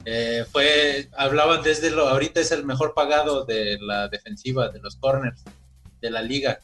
eh, 0.05 0.45
fue, 0.51 1.09
hablaban 1.16 1.62
desde 1.62 1.90
lo, 1.90 2.09
ahorita 2.09 2.40
es 2.40 2.53
el 2.53 2.64
mejor 2.64 2.95
pagado 2.95 3.45
de 3.45 3.79
la 3.81 4.09
defensiva, 4.09 4.69
de 4.69 4.81
los 4.81 4.97
corners 4.97 5.42
de 6.01 6.11
la 6.11 6.23
liga. 6.23 6.61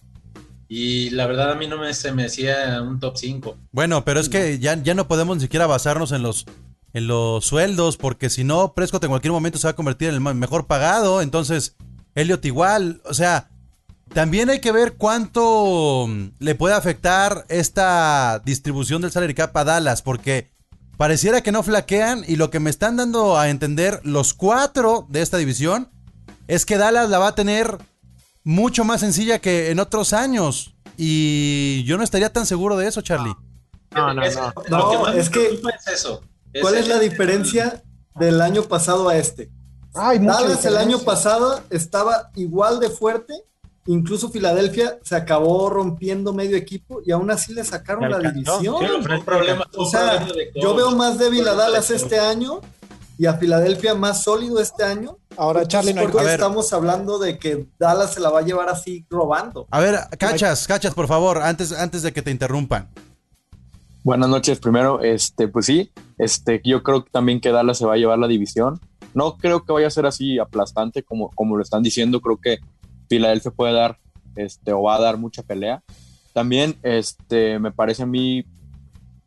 Y 0.69 1.11
la 1.11 1.27
verdad 1.27 1.53
a 1.53 1.55
mí 1.55 1.67
no 1.67 1.77
me, 1.77 1.93
se 1.93 2.13
me 2.13 2.25
hacía 2.25 2.81
un 2.81 2.99
top 2.99 3.17
5. 3.17 3.57
Bueno, 3.73 4.05
pero 4.05 4.21
es 4.21 4.29
que 4.29 4.59
ya, 4.59 4.81
ya 4.83 4.95
no 4.95 5.09
podemos 5.09 5.37
ni 5.37 5.43
siquiera 5.43 5.67
basarnos 5.67 6.13
en 6.13 6.23
los, 6.23 6.47
en 6.95 7.09
los 7.09 7.45
sueldos, 7.45 7.97
porque 7.97 8.31
si 8.31 8.45
no, 8.45 8.73
Prescott 8.75 9.05
en 9.05 9.11
cualquier 9.11 9.33
momento 9.33 9.59
se 9.59 9.67
va 9.67 9.73
a 9.73 9.77
convertir 9.77 10.09
en 10.09 10.15
el 10.15 10.35
mejor 10.35 10.67
pagado. 10.67 11.21
Entonces, 11.21 11.77
Elliot 12.15 12.45
igual. 12.45 13.03
O 13.05 13.13
sea, 13.13 13.51
también 14.15 14.51
hay 14.51 14.61
que 14.61 14.73
ver 14.73 14.95
cuánto 14.95 16.07
le 16.39 16.55
puede 16.55 16.75
afectar 16.75 17.45
esta 17.49 18.41
distribución 18.45 19.03
del 19.03 19.11
salary 19.11 19.35
cap 19.35 19.57
a 19.57 19.65
Dallas, 19.65 20.03
porque 20.03 20.51
pareciera 20.97 21.43
que 21.43 21.53
no 21.53 21.63
flaquean 21.63 22.25
y 22.27 22.37
lo 22.37 22.51
que 22.51 22.61
me 22.61 22.71
están 22.71 22.97
dando 22.97 23.39
a 23.39 23.49
entender 23.49 24.01
los 24.05 24.35
cuatro 24.35 25.07
de 25.09 25.23
esta 25.23 25.39
división 25.39 25.91
es 26.47 26.67
que 26.67 26.77
Dallas 26.77 27.09
la 27.09 27.19
va 27.19 27.29
a 27.29 27.35
tener 27.35 27.79
mucho 28.45 28.85
más 28.85 29.01
sencilla 29.01 29.39
que 29.39 29.71
en 29.71 29.79
otros 29.79 30.13
años. 30.13 30.75
Y 30.97 31.85
yo 31.85 31.97
no 31.97 32.05
estaría 32.05 32.33
tan 32.33 32.47
seguro 32.47 32.77
de 32.77 32.89
eso, 32.89 33.01
Charlie. 33.01 33.35
No, 33.93 34.13
no, 34.15 34.23
no. 34.69 34.93
no 34.99 35.09
es 35.09 35.31
que, 35.31 35.61
eso. 35.93 36.23
¿Cuál 36.61 36.77
es 36.77 36.89
la 36.89 36.99
diferencia 36.99 37.83
del 38.17 38.41
año 38.41 38.65
pasado 38.65 39.09
a 39.09 39.17
este? 39.17 39.51
Ay, 39.95 40.19
Dallas 40.19 40.65
el 40.65 40.77
año 40.77 40.99
pasado 41.01 41.63
estaba 41.71 42.31
igual 42.35 42.81
de 42.81 42.91
fuerte, 42.91 43.35
incluso 43.87 44.31
Filadelfia 44.31 44.99
se 45.03 45.17
acabó 45.17 45.69
rompiendo 45.71 46.33
medio 46.33 46.57
equipo 46.57 47.01
y 47.05 47.13
aún 47.13 47.31
así 47.31 47.53
le 47.53 47.65
sacaron 47.65 48.11
la 48.11 48.19
división. 48.19 48.77
o 49.77 49.87
sea, 49.87 50.27
yo 50.55 50.75
veo 50.75 50.93
más 50.93 51.19
débil 51.19 51.47
a 51.49 51.55
Dallas 51.55 51.91
este 51.91 52.19
año 52.19 52.61
y 53.19 53.27
a 53.27 53.35
Filadelfia 53.35 53.95
más 53.95 54.23
sólido 54.23 54.61
este 54.61 54.85
año. 54.85 55.19
Ahora, 55.37 55.67
Charlie, 55.67 55.95
no 55.95 56.03
porque 56.03 56.33
estamos 56.33 56.73
hablando 56.73 57.19
de 57.19 57.39
que 57.39 57.67
Dallas 57.79 58.15
se 58.15 58.21
la 58.21 58.31
va 58.31 58.41
a 58.41 58.43
llevar 58.43 58.69
así 58.69 59.07
robando. 59.09 59.67
A 59.71 59.81
ver, 59.81 59.99
cachas, 60.19 60.67
cachas, 60.67 60.95
por 60.95 61.07
favor, 61.07 61.39
antes, 61.39 61.73
antes 61.73 62.03
de 62.03 62.13
que 62.13 62.23
te 62.23 62.31
interrumpan. 62.31 62.89
Buenas 64.05 64.29
noches. 64.29 64.59
Primero, 64.59 65.01
este, 65.01 65.47
pues 65.47 65.67
sí, 65.67 65.93
este, 66.19 66.61
yo 66.65 66.83
creo 66.83 67.05
también 67.05 67.41
que 67.41 67.53
Dallas 67.53 67.79
se 67.79 67.87
va 67.87 67.95
a 67.95 67.97
llevar 67.97 68.19
la 68.19 68.27
división. 68.27 68.81
No 69.15 69.37
creo 69.37 69.65
que 69.65 69.73
vaya 69.73 69.87
a 69.87 69.91
ser 69.91 70.07
así 70.07 70.39
aplastante 70.39 71.03
como, 71.03 71.31
como 71.31 71.57
lo 71.57 71.63
están 71.63 71.83
diciendo. 71.83 72.21
Creo 72.21 72.39
que 72.39 72.59
Filadelfia 73.13 73.51
puede 73.51 73.75
dar, 73.75 73.99
este, 74.37 74.73
o 74.73 74.85
va 74.85 74.97
a 74.97 75.01
dar 75.01 75.19
mucha 75.19 75.43
pelea. 75.43 75.83
También, 76.33 76.77
este, 76.83 77.59
me 77.59 77.71
parece 77.71 78.05
a 78.05 78.07
mí 78.07 78.43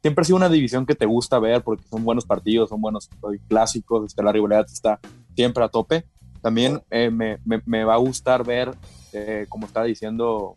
siempre 0.02 0.24
ha 0.24 0.26
sido 0.26 0.38
una 0.38 0.50
división 0.50 0.88
que 0.88 0.96
te 0.96 1.06
gusta 1.06 1.38
ver 1.38 1.62
porque 1.62 1.84
son 1.88 2.04
buenos 2.04 2.26
partidos, 2.26 2.70
son 2.70 2.82
buenos 2.82 3.12
clásicos, 3.48 4.08
este, 4.08 4.24
la 4.24 4.32
rivalidad 4.32 4.66
está 4.66 5.00
siempre 5.36 5.64
a 5.64 5.70
tope. 5.70 6.04
También 6.42 6.82
eh, 6.90 7.12
me, 7.12 7.38
me, 7.46 7.84
va 7.84 7.94
a 7.94 7.98
gustar 7.98 8.44
ver, 8.44 8.72
eh, 9.14 9.46
como 9.50 9.68
estaba 9.68 9.86
diciendo 9.86 10.56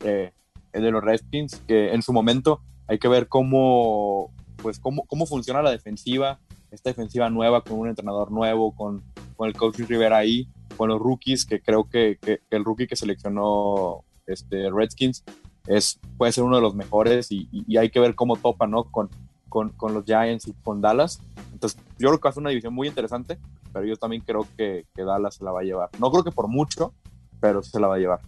eh, 0.00 0.32
de 0.72 0.90
los 0.90 1.04
Redskins, 1.04 1.56
que 1.68 1.92
en 1.92 2.00
su 2.00 2.14
momento 2.14 2.62
hay 2.86 2.98
que 2.98 3.08
ver 3.08 3.28
cómo, 3.28 4.30
pues, 4.62 4.78
cómo, 4.78 5.04
cómo 5.04 5.26
funciona 5.26 5.60
la 5.60 5.70
defensiva, 5.70 6.40
esta 6.72 6.90
defensiva 6.90 7.30
nueva 7.30 7.62
con 7.62 7.78
un 7.78 7.88
entrenador 7.88 8.32
nuevo, 8.32 8.74
con, 8.74 9.02
con 9.36 9.48
el 9.48 9.54
coach 9.54 9.78
Rivera 9.78 10.16
ahí, 10.16 10.48
con 10.76 10.88
los 10.88 10.98
rookies, 10.98 11.44
que 11.44 11.60
creo 11.60 11.88
que, 11.88 12.18
que, 12.20 12.40
el 12.50 12.64
rookie 12.64 12.86
que 12.86 12.96
seleccionó 12.96 14.04
este, 14.26 14.70
Redskins 14.70 15.22
es, 15.66 16.00
puede 16.16 16.32
ser 16.32 16.44
uno 16.44 16.56
de 16.56 16.62
los 16.62 16.74
mejores 16.74 17.30
y, 17.30 17.48
hay 17.76 17.90
que 17.90 18.00
ver 18.00 18.14
cómo 18.14 18.36
topa, 18.36 18.66
¿no? 18.66 18.84
Con, 18.84 19.10
con, 19.48 19.94
los 19.94 20.04
Giants 20.06 20.48
y 20.48 20.54
con 20.64 20.80
Dallas. 20.80 21.20
Entonces, 21.52 21.78
yo 21.98 22.08
creo 22.08 22.18
que 22.18 22.24
va 22.24 22.30
a 22.30 22.32
ser 22.32 22.40
una 22.40 22.50
división 22.50 22.74
muy 22.74 22.88
interesante, 22.88 23.38
pero 23.72 23.84
yo 23.84 23.96
también 23.96 24.22
creo 24.22 24.46
que, 24.56 24.86
que 24.94 25.04
Dallas 25.04 25.36
se 25.36 25.44
la 25.44 25.52
va 25.52 25.60
a 25.60 25.64
llevar. 25.64 25.90
No 25.98 26.10
creo 26.10 26.24
que 26.24 26.32
por 26.32 26.48
mucho, 26.48 26.94
pero 27.38 27.62
se 27.62 27.78
la 27.78 27.86
va 27.86 27.96
a 27.96 27.98
llevar. 27.98 28.20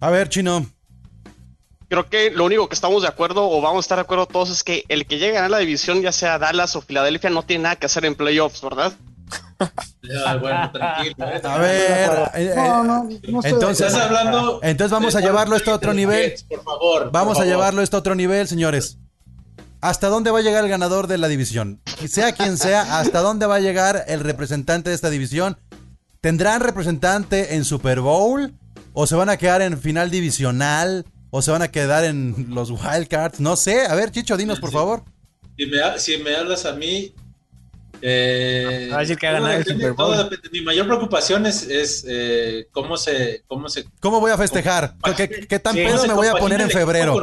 A 0.00 0.10
ver, 0.10 0.28
Chino. 0.28 0.66
Creo 1.88 2.08
que 2.08 2.30
lo 2.30 2.44
único 2.44 2.68
que 2.68 2.74
estamos 2.74 3.02
de 3.02 3.08
acuerdo 3.08 3.48
o 3.48 3.60
vamos 3.60 3.78
a 3.78 3.80
estar 3.84 3.98
de 3.98 4.02
acuerdo 4.02 4.26
todos 4.26 4.50
es 4.50 4.64
que 4.64 4.84
el 4.88 5.06
que 5.06 5.18
llegue 5.18 5.32
a 5.32 5.34
ganar 5.34 5.50
la 5.50 5.58
división, 5.58 6.02
ya 6.02 6.10
sea 6.10 6.38
Dallas 6.38 6.74
o 6.74 6.80
Filadelfia, 6.80 7.30
no 7.30 7.44
tiene 7.44 7.64
nada 7.64 7.76
que 7.76 7.86
hacer 7.86 8.04
en 8.04 8.16
playoffs, 8.16 8.60
¿verdad? 8.60 8.92
bueno, 10.40 10.70
tranquilo. 10.72 11.14
¿eh? 11.18 11.40
A 11.44 11.58
ver, 11.58 12.30
eh, 12.34 12.54
entonces, 13.44 13.94
hablando 13.94 14.60
entonces 14.62 14.90
vamos 14.90 15.14
a 15.14 15.20
llevarlo 15.20 15.54
a 15.54 15.58
este 15.58 15.70
otro 15.70 15.94
nivel. 15.94 16.34
por 16.48 16.62
favor. 16.62 17.10
Vamos 17.12 17.38
a 17.38 17.44
llevarlo 17.44 17.80
a 17.80 17.84
este 17.84 17.96
otro 17.96 18.14
nivel, 18.14 18.48
señores. 18.48 18.98
¿Hasta 19.80 20.08
dónde 20.08 20.30
va 20.30 20.40
a 20.40 20.42
llegar 20.42 20.64
el 20.64 20.70
ganador 20.70 21.06
de 21.06 21.18
la 21.18 21.28
división? 21.28 21.80
Sea 22.08 22.32
quien 22.32 22.56
sea, 22.56 22.98
¿hasta 22.98 23.20
dónde 23.20 23.46
va 23.46 23.56
a 23.56 23.60
llegar 23.60 24.04
el 24.08 24.20
representante 24.20 24.90
de 24.90 24.96
esta 24.96 25.10
división? 25.10 25.58
¿Tendrán 26.20 26.60
representante 26.60 27.54
en 27.54 27.64
Super 27.64 28.00
Bowl? 28.00 28.52
¿O 28.92 29.06
se 29.06 29.14
van 29.14 29.28
a 29.28 29.36
quedar 29.36 29.62
en 29.62 29.78
final 29.78 30.10
divisional? 30.10 31.04
¿O 31.36 31.42
se 31.42 31.50
van 31.50 31.60
a 31.60 31.68
quedar 31.68 32.02
en 32.04 32.46
los 32.48 32.70
wildcards? 32.70 33.40
No 33.40 33.56
sé. 33.56 33.84
A 33.84 33.94
ver, 33.94 34.10
Chicho, 34.10 34.38
dinos, 34.38 34.58
por 34.58 34.70
favor. 34.72 35.02
Si 35.58 35.66
me, 35.66 35.98
si 35.98 36.16
me 36.16 36.34
hablas 36.34 36.64
a 36.64 36.72
mí, 36.72 37.12
eh, 38.00 38.88
a 38.90 39.00
decir 39.00 39.18
que 39.18 39.26
el 39.26 39.64
Super 39.66 39.92
Bowl. 39.92 40.30
mi 40.50 40.62
mayor 40.62 40.86
preocupación 40.86 41.44
es, 41.44 42.06
eh, 42.08 42.68
cómo 42.72 42.96
se 42.96 43.42
cómo 43.46 43.68
se 43.68 43.84
cómo 44.00 44.20
voy 44.20 44.30
a 44.30 44.38
festejar 44.38 44.94
¿Qué, 45.14 45.58
tan 45.58 45.74
pedo 45.74 46.06
me 46.06 46.14
voy 46.14 46.26
a 46.26 46.34
poner 46.34 46.60
en 46.60 46.70
febrero 46.70 47.22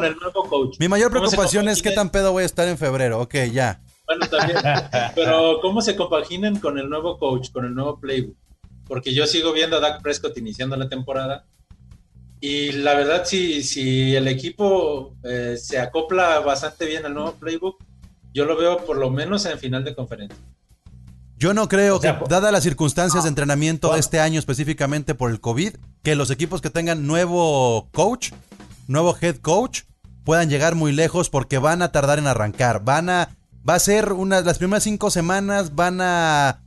mi 0.80 0.88
mayor 0.88 1.12
preocupación 1.12 1.70
es 1.70 1.84
qué 1.84 1.92
tan 1.92 2.10
pedo 2.10 2.32
voy 2.32 2.42
a 2.42 2.46
estar 2.48 2.68
en 2.68 2.80
febrero 2.80 3.20
ok 3.22 3.36
ya 3.52 3.82
bueno 4.08 4.28
también 4.28 4.58
pero 5.16 5.60
cómo 5.62 5.82
se 5.82 5.96
compaginan 5.96 6.60
con 6.60 6.80
el 6.80 6.90
nuevo 6.90 7.20
coach 7.20 7.52
con 7.52 7.66
el 7.66 7.76
nuevo 7.76 8.00
playbook 8.00 8.36
porque 8.88 9.14
yo 9.14 9.28
sigo 9.28 9.54
viendo 9.54 9.78
a 9.78 9.80
Dak 9.80 10.02
Prescott 10.02 10.36
iniciando 10.40 10.76
la 10.76 10.90
temporada 10.90 11.46
y 12.46 12.74
la 12.74 12.94
verdad 12.94 13.24
si 13.24 13.64
si 13.64 14.18
el 14.18 14.28
equipo 14.28 15.16
eh, 15.24 15.56
se 15.58 15.80
acopla 15.80 16.42
bastante 16.42 16.86
bien 16.86 17.06
al 17.06 17.14
nuevo 17.14 17.36
playbook 17.36 17.82
yo 18.34 18.44
lo 18.44 18.58
veo 18.58 18.86
por 18.86 18.98
lo 18.98 19.10
menos 19.10 19.46
en 19.46 19.58
final 19.58 19.86
de 19.86 19.96
conferencia 19.96 20.38
yo 21.38 21.54
no 21.54 21.70
creo 21.70 22.02
que, 22.02 22.14
dadas 22.28 22.52
las 22.52 22.64
circunstancias 22.64 23.24
de 23.24 23.30
entrenamiento 23.30 23.94
de 23.94 24.00
este 24.02 24.20
año 24.20 24.40
específicamente 24.40 25.16
por 25.16 25.30
el 25.30 25.42
COVID, 25.42 25.76
que 26.02 26.16
los 26.16 26.32
equipos 26.32 26.62
que 26.62 26.70
tengan 26.70 27.06
nuevo 27.06 27.90
coach, 27.92 28.32
nuevo 28.88 29.14
head 29.20 29.38
coach, 29.38 29.82
puedan 30.24 30.50
llegar 30.50 30.76
muy 30.76 30.94
lejos 30.94 31.30
porque 31.30 31.58
van 31.58 31.82
a 31.82 31.92
tardar 31.92 32.18
en 32.18 32.28
arrancar. 32.28 32.86
Van 32.86 33.10
a, 33.10 33.36
va 33.68 33.76
a 33.76 33.80
ser 33.80 34.14
unas, 34.14 34.46
las 34.46 34.58
primeras 34.58 34.84
cinco 34.84 35.12
semanas 35.12 35.76
van 35.76 36.00
a 36.00 36.62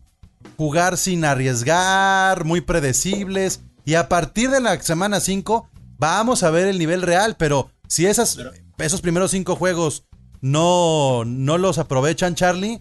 jugar 0.58 0.98
sin 0.98 1.24
arriesgar, 1.24 2.44
muy 2.44 2.60
predecibles. 2.60 3.60
Y 3.86 3.94
a 3.94 4.08
partir 4.08 4.50
de 4.50 4.60
la 4.60 4.82
semana 4.82 5.20
5 5.20 5.70
vamos 5.96 6.42
a 6.42 6.50
ver 6.50 6.66
el 6.66 6.76
nivel 6.76 7.02
real, 7.02 7.36
pero 7.38 7.70
si 7.86 8.06
esas, 8.06 8.36
esos 8.78 9.00
primeros 9.00 9.30
cinco 9.30 9.54
juegos 9.54 10.08
no, 10.40 11.24
no 11.24 11.56
los 11.56 11.78
aprovechan, 11.78 12.34
Charlie, 12.34 12.80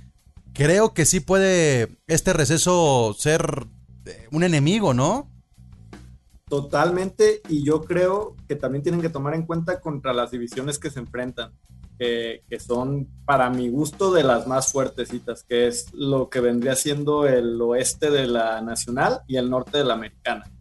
creo 0.53 0.95
que 0.95 1.05
sí 1.05 1.19
puede 1.19 1.95
este 2.07 2.33
receso 2.33 3.15
ser 3.17 3.67
eh, 4.07 4.27
un 4.31 4.43
enemigo, 4.43 4.95
¿no? 4.95 5.29
Totalmente, 6.49 7.43
y 7.49 7.63
yo 7.63 7.83
creo 7.83 8.35
que 8.47 8.55
también 8.55 8.81
tienen 8.81 9.01
que 9.01 9.09
tomar 9.09 9.35
en 9.35 9.45
cuenta 9.45 9.79
contra 9.79 10.11
las 10.11 10.31
divisiones 10.31 10.79
que 10.79 10.89
se 10.89 10.99
enfrentan, 10.99 11.53
que 11.99 12.41
son 12.59 13.07
para 13.25 13.51
mi 13.51 13.69
gusto 13.69 14.11
de 14.11 14.23
las 14.23 14.47
más 14.47 14.71
fuertecitas, 14.71 15.43
que 15.43 15.67
es 15.67 15.93
lo 15.93 16.29
que 16.31 16.39
vendría 16.39 16.75
siendo 16.75 17.27
el 17.27 17.61
oeste 17.61 18.09
de 18.09 18.25
la 18.25 18.61
nacional 18.61 19.21
y 19.27 19.37
el 19.37 19.51
norte 19.51 19.77
de 19.77 19.85
la 19.85 19.93
americana. 19.93 20.51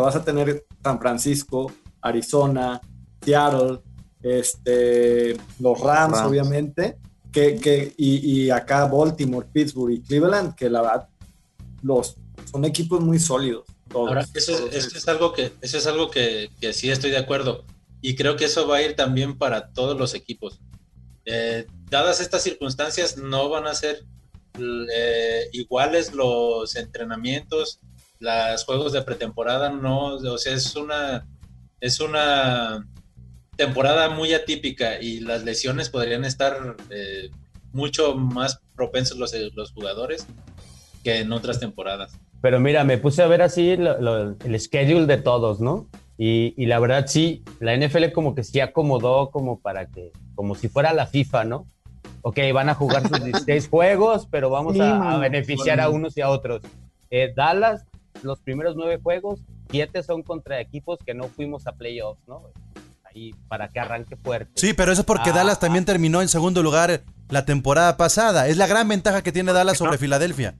Sea, 0.00 0.06
vas 0.06 0.16
a 0.16 0.24
tener 0.24 0.64
San 0.82 0.98
Francisco, 1.00 1.72
Arizona, 2.00 2.80
Seattle, 3.22 3.80
este, 4.22 5.36
los 5.58 5.80
Rams. 5.80 6.18
obviamente, 6.20 6.98
que, 7.32 7.94
y, 7.96 8.50
acá 8.50 8.86
Baltimore, 8.86 9.46
Pittsburgh 9.52 9.92
y 9.92 10.02
Cleveland, 10.02 10.54
que 10.54 10.68
la 10.68 10.82
verdad 10.82 11.08
los, 11.82 12.16
son 12.50 12.64
equipos 12.64 13.00
muy 13.00 13.18
sólidos. 13.18 13.64
Ahora, 13.94 14.24
eso, 14.34 14.68
es, 14.70 15.08
algo, 15.08 15.32
que, 15.32 15.52
eso 15.60 15.78
es 15.78 15.86
algo 15.86 16.10
que, 16.10 16.50
sí 16.72 16.90
estoy 16.90 17.10
de 17.10 17.18
acuerdo. 17.18 17.64
Y 18.02 18.14
creo 18.14 18.36
que 18.36 18.46
eso 18.46 18.66
va 18.66 18.76
a 18.76 18.82
ir 18.82 18.96
también 18.96 19.36
para 19.36 19.72
todos 19.72 19.98
los 19.98 20.14
equipos. 20.14 20.60
Eh, 21.26 21.66
dadas 21.90 22.20
estas 22.20 22.42
circunstancias, 22.42 23.18
no 23.18 23.48
van 23.48 23.66
a 23.66 23.74
ser 23.74 24.04
eh, 24.58 25.48
iguales 25.52 26.14
los 26.14 26.76
entrenamientos, 26.76 27.80
los 28.20 28.64
juegos 28.64 28.92
de 28.92 29.02
pretemporada, 29.02 29.70
no, 29.70 30.14
o 30.16 30.38
sea, 30.38 30.54
es 30.54 30.76
una, 30.76 31.26
es 31.80 31.98
una 32.00 32.86
temporada 33.56 34.08
muy 34.10 34.32
atípica 34.34 35.00
y 35.00 35.20
las 35.20 35.42
lesiones 35.44 35.88
podrían 35.90 36.24
estar 36.24 36.76
eh, 36.90 37.30
mucho 37.72 38.14
más 38.14 38.60
propensos 38.76 39.18
los, 39.18 39.34
los 39.54 39.72
jugadores. 39.72 40.26
que 41.02 41.20
en 41.20 41.32
otras 41.32 41.58
temporadas. 41.58 42.12
Pero 42.42 42.60
mira, 42.60 42.84
me 42.84 42.98
puse 42.98 43.22
a 43.22 43.26
ver 43.26 43.40
así 43.40 43.74
lo- 43.78 43.98
lo- 44.02 44.36
el 44.44 44.60
schedule 44.60 45.06
de 45.06 45.16
todos, 45.16 45.58
¿no? 45.60 45.86
Y, 46.18 46.52
y 46.62 46.66
la 46.66 46.78
verdad 46.78 47.06
sí, 47.06 47.42
la 47.58 47.72
NFL 47.74 48.12
como 48.12 48.34
que 48.34 48.44
sí 48.44 48.60
acomodó 48.60 49.30
como 49.30 49.60
para 49.60 49.86
que, 49.86 50.12
como 50.34 50.54
si 50.54 50.68
fuera 50.68 50.92
la 50.92 51.06
FIFA, 51.06 51.44
¿no? 51.44 51.66
Ok, 52.20 52.38
van 52.52 52.68
a 52.68 52.74
jugar 52.74 53.08
sus 53.08 53.24
16 53.24 53.68
juegos, 53.70 54.28
pero 54.30 54.50
vamos 54.50 54.74
Sí, 54.74 54.82
a, 54.82 55.14
a 55.14 55.18
beneficiar 55.18 55.80
a 55.80 55.88
unos 55.88 56.14
y 56.18 56.20
a 56.20 56.28
otros. 56.28 56.60
Eh, 57.10 57.32
Dallas, 57.34 57.86
los 58.22 58.40
primeros 58.40 58.76
nueve 58.76 58.98
juegos, 59.02 59.40
siete 59.70 60.02
son 60.02 60.22
contra 60.22 60.60
equipos 60.60 60.98
que 61.04 61.14
no 61.14 61.24
fuimos 61.24 61.66
a 61.66 61.72
playoffs, 61.72 62.20
¿no? 62.28 62.42
Ahí 63.04 63.34
para 63.48 63.68
que 63.68 63.80
arranque 63.80 64.16
fuerte. 64.16 64.52
Sí, 64.54 64.72
pero 64.72 64.92
eso 64.92 65.00
es 65.02 65.06
porque 65.06 65.30
Ah, 65.30 65.34
Dallas 65.34 65.58
también 65.58 65.84
terminó 65.84 66.22
en 66.22 66.28
segundo 66.28 66.62
lugar 66.62 67.02
la 67.28 67.44
temporada 67.44 67.96
pasada. 67.96 68.46
Es 68.48 68.56
la 68.56 68.66
gran 68.66 68.88
ventaja 68.88 69.22
que 69.22 69.32
tiene 69.32 69.52
Dallas 69.52 69.78
sobre 69.78 69.92
no? 69.92 69.98
Filadelfia. 69.98 70.54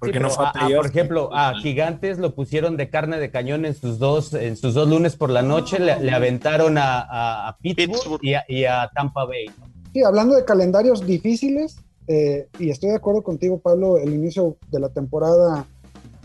Porque 0.00 0.18
Sí, 0.18 0.22
no 0.22 0.30
fue 0.30 0.44
a 0.44 0.48
a- 0.48 0.50
a, 0.50 0.52
playoffs. 0.52 0.76
por 0.76 0.86
ejemplo, 0.86 1.30
a 1.32 1.54
Gigantes 1.60 2.18
lo 2.18 2.34
pusieron 2.34 2.76
de 2.76 2.90
carne 2.90 3.18
de 3.18 3.30
cañón 3.30 3.64
en 3.64 3.74
sus 3.74 3.98
dos, 3.98 4.34
en 4.34 4.56
sus 4.56 4.74
dos 4.74 4.88
lunes 4.88 5.16
por 5.16 5.30
la 5.30 5.42
noche, 5.42 5.78
le, 5.78 5.98
le 6.00 6.10
aventaron 6.12 6.76
a, 6.76 7.00
a- 7.00 7.48
a 7.48 7.56
Pittsburgh, 7.58 7.92
Pittsburgh. 7.92 8.20
Y, 8.24 8.34
a, 8.34 8.44
y 8.48 8.64
a 8.64 8.90
Tampa 8.94 9.24
Bay. 9.24 9.46
¿no? 9.58 9.66
Sí, 9.92 10.02
hablando 10.02 10.34
de 10.34 10.44
calendarios 10.44 11.06
difíciles, 11.06 11.76
eh, 12.08 12.48
y 12.58 12.68
estoy 12.70 12.90
de 12.90 12.96
acuerdo 12.96 13.22
contigo, 13.22 13.60
Pablo, 13.60 13.96
el 13.96 14.12
inicio 14.12 14.56
de 14.70 14.80
la 14.80 14.88
temporada 14.88 15.64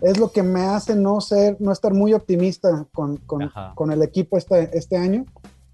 es 0.02 0.18
lo 0.18 0.32
que 0.32 0.44
me 0.44 0.62
hace 0.62 0.96
no 0.96 1.22
ser, 1.22 1.58
no 1.60 1.72
estar 1.72 1.94
muy 1.94 2.14
optimista 2.14 2.86
con, 2.94 3.18
con, 3.18 3.52
con 3.76 3.92
el 3.92 4.02
equipo 4.02 4.38
este, 4.38 4.70
este 4.78 4.98
año. 4.98 5.26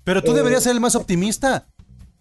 Pero 0.03 0.21
tú 0.23 0.31
Eh, 0.31 0.35
deberías 0.35 0.63
ser 0.63 0.73
el 0.73 0.79
más 0.79 0.95
optimista. 0.95 1.65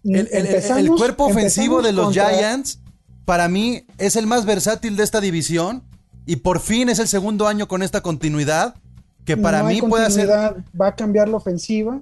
El, 0.03 0.15
el- 0.15 0.27
el- 0.27 0.33
el 0.33 0.45
Empezamos- 0.47 0.97
cuerpo 0.97 1.25
ofensivo 1.25 1.81
de 1.81 1.91
los 1.93 2.05
contra- 2.05 2.29
Giants, 2.29 2.79
para 3.25 3.47
mí, 3.47 3.85
es 3.97 4.15
el 4.15 4.27
más 4.27 4.45
versátil 4.45 4.95
de 4.97 5.03
esta 5.03 5.19
división. 5.21 5.83
Y 6.27 6.37
por 6.37 6.59
fin 6.59 6.89
es 6.89 6.99
el 6.99 7.07
segundo 7.07 7.47
año 7.47 7.67
con 7.67 7.83
esta 7.83 8.01
continuidad. 8.01 8.75
Que 9.25 9.37
para 9.37 9.61
no 9.63 9.67
hay 9.67 9.81
mí 9.81 9.87
puede 9.87 10.09
ser. 10.11 10.29
Va 10.29 10.87
a 10.87 10.95
cambiar 10.95 11.27
la 11.29 11.37
ofensiva 11.37 11.99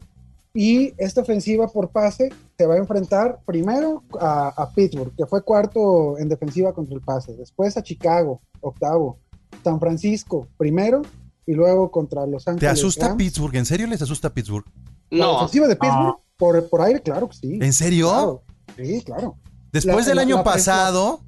y 0.54 0.94
esta 0.98 1.22
ofensiva 1.22 1.68
por 1.70 1.90
pase 1.90 2.30
se 2.58 2.66
va 2.66 2.76
a 2.76 2.78
enfrentar 2.78 3.40
primero 3.46 4.04
a, 4.20 4.50
a 4.50 4.70
Pittsburgh, 4.72 5.14
que 5.16 5.26
fue 5.26 5.42
cuarto 5.42 6.18
en 6.20 6.28
defensiva 6.30 6.74
contra 6.74 6.94
el 6.96 7.02
pase, 7.02 7.34
después 7.34 7.76
a 7.78 7.82
Chicago, 7.84 8.42
octavo, 8.62 9.18
San 9.64 9.80
Francisco, 9.80 10.48
primero, 10.58 11.02
y 11.46 11.54
luego 11.54 11.92
contra 11.92 12.26
Los 12.26 12.46
¿Te 12.46 12.52
Ángeles. 12.52 12.74
asusta 12.74 13.08
Rams. 13.10 13.18
Pittsburgh? 13.18 13.56
¿En 13.56 13.66
serio 13.66 13.88
les 13.88 14.02
asusta 14.02 14.34
Pittsburgh? 14.34 14.66
La 15.10 15.26
No, 15.26 15.36
ofensiva 15.38 15.68
de 15.68 15.76
Pittsburgh 15.76 16.16
por, 16.38 16.70
por 16.70 16.82
aire, 16.82 17.02
claro 17.02 17.30
que 17.30 17.36
sí. 17.38 17.60
¿En 17.62 17.74
serio? 17.74 18.10
Claro, 18.10 18.44
sí, 18.78 19.02
claro. 19.04 19.36
Después 19.72 20.06
La- 20.06 20.10
del 20.10 20.16
la- 20.18 20.22
año 20.24 20.36
la- 20.38 20.44
pasado. 20.44 21.20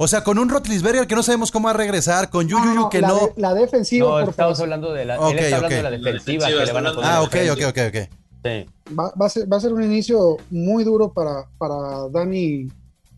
O 0.00 0.06
sea, 0.06 0.22
con 0.22 0.38
un 0.38 0.48
Rotlisberger 0.48 1.08
que 1.08 1.16
no 1.16 1.22
sabemos 1.24 1.50
cómo 1.50 1.66
va 1.66 1.70
a 1.72 1.76
regresar, 1.76 2.30
con 2.30 2.46
Yuyu 2.46 2.72
No, 2.74 2.88
que 2.88 3.00
la, 3.00 3.08
no. 3.08 3.14
de- 3.14 3.32
la 3.36 3.52
defensiva 3.54 4.06
No, 4.06 4.20
por 4.24 4.30
estamos 4.30 4.60
hablando 4.60 4.92
de 4.92 5.04
la, 5.04 5.18
Ok, 5.20 5.32
él 5.32 5.38
está 5.40 5.56
hablando 5.56 5.66
ok. 5.66 5.72
de 5.76 5.82
la 5.82 5.90
La 5.90 5.96
defensiva, 5.96 6.46
defensiva, 6.46 6.60
que 6.60 6.66
le 6.66 6.72
van 6.72 6.86
a 6.86 6.94
poner. 6.94 7.10
Ah, 7.10 7.22
ok, 7.22 7.36
ok, 7.52 7.62
ok, 7.68 7.78
ok. 7.88 8.08
Sí. 8.44 8.94
va, 8.96 9.12
va 9.20 9.26
a 9.26 9.28
ser, 9.28 9.52
va 9.52 9.56
a 9.56 9.60
ser 9.60 9.72
un 9.72 9.82
inicio 9.82 10.36
muy 10.50 10.84
duro 10.84 11.12
para, 11.12 11.46
para 11.58 12.08
Danny, 12.10 12.68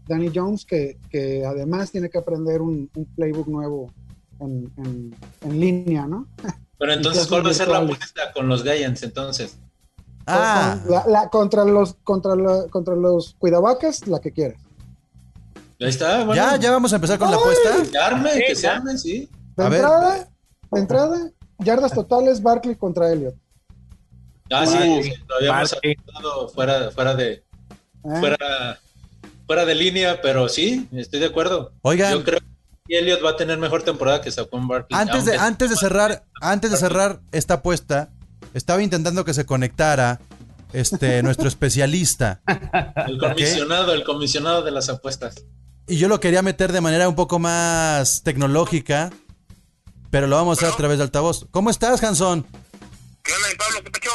Danny 0.09 0.31
Jones, 0.35 0.65
que, 0.65 0.97
que 1.11 1.45
además 1.45 1.91
tiene 1.93 2.09
que 2.09 2.17
aprender 2.17 2.63
un, 2.63 2.89
un 2.95 3.05
playbook 3.15 3.47
nuevo 3.47 3.93
en, 4.41 4.73
en- 4.79 5.17
en 5.43 5.61
línea, 5.61 6.07
¿no? 6.07 6.27
Pero 6.79 6.93
entonces, 6.99 7.27
¿cuál 7.27 7.45
va 7.47 7.51
a 7.51 7.55
ser 7.55 7.69
la 7.69 7.79
apuesta 7.79 8.33
con 8.33 8.49
los 8.49 8.63
Giants 8.63 9.03
entonces? 9.03 9.59
Ah, 10.27 10.79
La- 10.89 11.05
la- 11.07 11.29
contra, 11.29 11.65
los, 11.65 11.95
contra, 12.05 12.37
la- 12.37 12.67
contra 12.71 12.95
los 12.95 13.35
cuidavacas, 13.39 14.07
la 14.07 14.21
que 14.21 14.33
quieras. 14.33 14.61
Ahí 15.81 15.89
está, 15.89 16.25
bueno. 16.25 16.35
ya, 16.35 16.57
ya 16.57 16.71
vamos 16.73 16.93
a 16.93 16.97
empezar 16.97 17.19
con 17.19 17.31
la 17.31 17.37
apuesta. 17.39 17.71
Que 17.79 17.85
se 17.87 17.99
arme, 17.99 18.31
que 18.47 18.55
se 18.55 18.63
ya. 18.63 18.77
arme, 18.77 18.99
sí. 18.99 19.29
De 19.57 19.65
A 19.65 19.69
ver. 19.69 19.81
entrada, 19.81 20.29
de 20.73 20.81
entrada, 20.81 21.31
yardas 21.59 21.93
totales, 21.93 22.43
Barkley 22.43 22.77
contra 22.77 23.11
Elliot. 23.11 23.35
Ah, 24.51 24.67
sí, 24.67 24.77
sí, 25.05 25.13
lo 25.29 25.37
habíamos 25.37 25.71
Barkley. 25.73 25.97
apostado 26.03 26.49
fuera, 26.51 26.91
fuera 26.91 27.15
de, 27.15 27.33
¿eh? 27.33 27.43
fuera, 28.21 28.79
fuera 29.47 29.65
de 29.65 29.75
línea, 29.75 30.21
pero 30.21 30.49
sí, 30.49 30.87
estoy 30.93 31.21
de 31.21 31.27
acuerdo. 31.27 31.73
Oigan. 31.83 32.13
Yo 32.13 32.25
creo 32.25 32.41
que 32.91 32.99
Elliot 32.99 33.25
va 33.25 33.31
a 33.31 33.37
tener 33.37 33.57
mejor 33.57 33.85
temporada 33.85 34.21
que 34.21 34.33
Saquon 34.33 34.67
Barkley. 34.67 34.99
Antes 34.99 35.25
de, 35.25 35.39
antes 35.39 35.71
de 35.71 35.77
cerrar, 35.77 36.25
antes 36.43 36.73
de 36.73 36.77
cerrar 36.77 37.21
esta 37.31 37.55
apuesta, 37.55 38.11
estaba 38.53 38.83
intentando 38.83 39.25
que 39.25 39.33
se 39.33 39.47
conectara 39.47 40.21
este 40.73 41.23
nuestro 41.23 41.47
especialista. 41.47 42.43
El 43.07 43.19
comisionado, 43.19 43.95
el 43.95 44.03
comisionado 44.03 44.63
de 44.63 44.73
las 44.73 44.89
apuestas. 44.89 45.45
Y 45.87 45.99
yo 45.99 46.09
lo 46.09 46.19
quería 46.19 46.43
meter 46.43 46.73
de 46.73 46.81
manera 46.81 47.09
un 47.09 47.15
poco 47.15 47.39
más 47.39 48.23
tecnológica, 48.25 49.11
pero 50.11 50.27
lo 50.27 50.35
vamos 50.35 50.59
a 50.59 50.63
hacer 50.63 50.75
a 50.75 50.77
través 50.77 50.99
de 50.99 51.05
altavoz. 51.05 51.47
¿Cómo 51.53 51.71
estás, 51.71 52.03
Hanson? 52.03 52.45
¿Qué 53.23 53.33
onda, 53.33 53.49
Pablo? 53.57 53.85
¿Qué 53.85 53.91
pecho? 53.93 54.11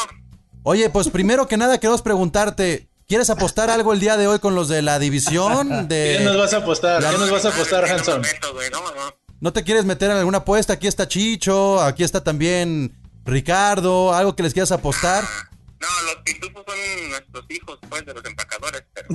Oye, 0.64 0.90
pues 0.90 1.10
primero 1.10 1.48
que 1.48 1.56
nada 1.56 1.78
queremos 1.80 2.02
preguntarte, 2.02 2.90
¿quieres 3.08 3.30
apostar 3.30 3.70
algo 3.70 3.94
el 3.94 4.00
día 4.00 4.18
de 4.18 4.28
hoy 4.28 4.40
con 4.40 4.56
los 4.56 4.68
de 4.68 4.82
la 4.82 5.00
división? 5.00 5.68
¿Qué 5.70 5.74
nos 5.76 5.88
De... 5.90 6.38
vas 6.38 6.54
a 6.54 6.58
apostar? 6.58 7.04
¿Qué 7.04 7.18
nos 7.18 7.30
vas 7.32 7.46
a 7.46 7.50
apostar, 7.50 7.86
Hanson? 7.86 8.22
No, 8.22 8.28
me 8.28 8.34
meto, 8.34 8.54
güey, 8.54 8.70
no, 8.70 8.80
no. 8.82 9.16
¿No 9.42 9.54
te 9.54 9.64
quieres 9.64 9.86
meter 9.86 10.10
en 10.12 10.18
alguna 10.18 10.40
apuesta? 10.40 10.74
Aquí 10.74 10.88
está 10.88 11.08
Chicho, 11.08 11.82
aquí 11.82 12.04
está 12.04 12.24
también 12.24 12.96
Ricardo, 13.26 14.14
algo 14.14 14.36
que 14.36 14.44
les 14.44 14.54
quieras 14.54 14.72
apostar. 14.72 15.24
No, 15.78 15.88
los 16.08 16.16
pitufos 16.24 16.64
son 16.66 17.10
nuestros 17.10 17.46
hijos, 17.50 17.78
pues, 17.90 18.06
de 18.06 18.14
los 18.14 18.26
empacadores, 18.26 18.84
pero... 18.94 19.08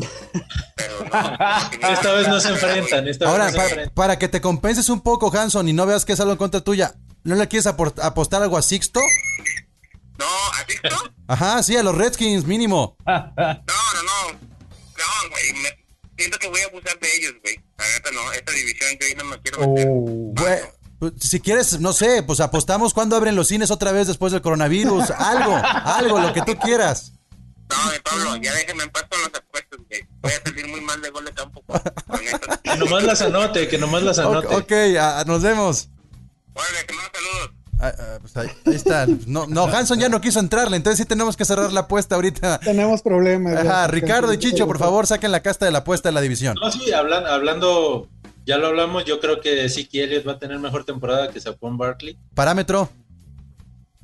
pero 0.76 0.98
no. 1.00 1.88
Esta 1.90 2.12
vez 2.12 2.28
no 2.28 2.38
se 2.38 2.50
enfrentan. 2.50 3.08
Esta 3.08 3.26
Ahora, 3.28 3.46
vez 3.46 3.54
no 3.54 3.58
se 3.60 3.64
pa- 3.64 3.68
enfrentan. 3.70 3.94
para 3.94 4.18
que 4.18 4.28
te 4.28 4.40
compenses 4.42 4.88
un 4.90 5.00
poco, 5.00 5.34
Hanson, 5.36 5.68
y 5.68 5.72
no 5.72 5.86
veas 5.86 6.04
que 6.04 6.12
es 6.12 6.20
algo 6.20 6.32
en 6.32 6.38
contra 6.38 6.60
tuya, 6.60 6.94
¿no 7.24 7.34
le 7.34 7.48
quieres 7.48 7.66
apor- 7.66 7.94
apostar 8.00 8.42
algo 8.42 8.56
a 8.58 8.62
Sixto? 8.62 9.00
No, 10.20 10.26
¿así 10.54 10.74
no? 10.90 11.12
Ajá, 11.26 11.62
sí, 11.62 11.76
a 11.76 11.82
los 11.82 11.94
Redskins, 11.96 12.44
mínimo. 12.44 12.96
No, 13.06 13.32
no, 13.36 14.02
no. 14.02 14.32
No, 14.32 15.30
güey, 15.30 15.52
me- 15.62 15.84
siento 16.18 16.38
que 16.38 16.48
voy 16.48 16.60
a 16.60 16.66
abusar 16.66 16.98
de 17.00 17.08
ellos, 17.16 17.32
güey. 17.42 17.56
La 17.78 17.84
neta, 17.88 18.10
no, 18.12 18.32
esta 18.32 18.52
división 18.52 18.90
yo 19.00 19.06
ahí 19.06 19.14
no 19.14 19.24
me 19.24 19.40
quiero 19.40 19.58
meter. 19.60 19.86
Bue- 19.88 20.72
pues, 20.98 21.12
si 21.18 21.40
quieres, 21.40 21.80
no 21.80 21.94
sé, 21.94 22.22
pues 22.22 22.40
apostamos 22.40 22.92
cuando 22.92 23.16
abren 23.16 23.34
los 23.34 23.48
cines 23.48 23.70
otra 23.70 23.90
vez 23.92 24.06
después 24.06 24.32
del 24.32 24.42
coronavirus. 24.42 25.10
Algo, 25.10 25.56
algo, 25.56 26.20
lo 26.20 26.32
que 26.34 26.42
tú 26.42 26.54
quieras. 26.58 27.12
No, 27.70 27.76
Pablo, 28.04 28.36
ya 28.36 28.52
déjeme 28.52 28.82
en 28.82 28.90
paz 28.90 29.04
con 29.08 29.18
las 29.22 29.28
apuestas, 29.34 29.78
güey. 29.88 30.06
Voy 30.20 30.32
a 30.32 30.42
salir 30.42 30.66
muy 30.68 30.80
mal 30.82 31.00
de 31.00 31.08
gol 31.10 31.24
de 31.24 31.32
campo 31.32 31.62
con, 31.62 31.80
con 31.80 32.20
esto. 32.26 32.46
Que 32.62 32.76
nomás 32.76 33.02
las 33.04 33.22
anote, 33.22 33.68
que 33.68 33.78
nomás 33.78 34.02
las 34.02 34.18
anote. 34.18 34.48
ok, 34.54 34.72
ah, 35.00 35.24
nos 35.26 35.40
vemos. 35.42 35.88
Órale, 36.52 36.84
te 36.84 36.92
mando 36.92 37.10
saludos. 37.14 37.50
Ah, 37.82 37.92
ah, 37.98 38.18
pues 38.20 38.36
ahí, 38.36 38.48
ahí 38.66 38.74
está. 38.74 39.06
No, 39.26 39.46
no, 39.46 39.64
Hanson 39.64 39.98
ya 39.98 40.08
no 40.10 40.20
quiso 40.20 40.38
entrarle, 40.38 40.76
entonces 40.76 40.98
sí 40.98 41.04
tenemos 41.06 41.36
que 41.36 41.44
cerrar 41.46 41.72
la 41.72 41.80
apuesta 41.80 42.14
ahorita. 42.16 42.58
Tenemos 42.60 43.00
problemas. 43.02 43.56
Ajá. 43.56 43.86
Ricardo 43.86 44.32
y 44.34 44.38
Chicho, 44.38 44.66
por 44.66 44.78
favor, 44.78 45.06
saquen 45.06 45.32
la 45.32 45.40
casta 45.40 45.64
de 45.64 45.72
la 45.72 45.78
apuesta 45.78 46.08
de 46.10 46.12
la 46.12 46.20
división. 46.20 46.56
No, 46.62 46.70
sí, 46.70 46.92
hablan- 46.92 47.26
hablando, 47.26 48.06
ya 48.44 48.58
lo 48.58 48.66
hablamos, 48.66 49.04
yo 49.06 49.18
creo 49.20 49.40
que 49.40 49.68
Siki 49.70 50.00
Elliott 50.00 50.28
va 50.28 50.32
a 50.32 50.38
tener 50.38 50.58
mejor 50.58 50.84
temporada 50.84 51.30
que 51.30 51.40
Saquon 51.40 51.78
Barkley. 51.78 52.18
Parámetro. 52.34 52.90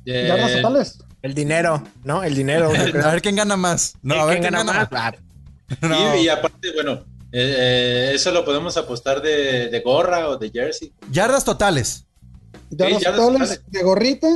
Eh, 0.05 0.25
Yardas 0.27 0.53
totales. 0.53 0.97
El 1.21 1.33
dinero, 1.33 1.83
¿no? 2.03 2.23
El 2.23 2.33
dinero. 2.35 2.69
A 3.03 3.11
ver 3.11 3.21
quién 3.21 3.35
gana 3.35 3.57
más. 3.57 3.93
No, 4.01 4.15
a 4.15 4.25
ver 4.25 4.39
¿Quién 4.39 4.53
quién 4.53 4.65
gana 4.65 4.71
gana 4.73 4.89
más? 4.89 4.91
más. 4.91 5.13
Ah, 5.13 5.77
No. 5.87 6.15
y, 6.15 6.21
y 6.21 6.29
aparte, 6.29 6.71
bueno, 6.73 6.93
eh, 7.31 7.55
eh, 7.57 8.11
eso 8.15 8.31
lo 8.31 8.45
podemos 8.45 8.77
apostar 8.77 9.21
de, 9.21 9.67
de 9.69 9.79
gorra 9.81 10.29
o 10.29 10.37
de 10.37 10.49
jersey. 10.49 10.93
Yardas 11.11 11.43
totales. 11.43 12.05
Totales 12.69 13.03
totales. 13.03 13.61
de 13.67 13.83
gorrita. 13.83 14.27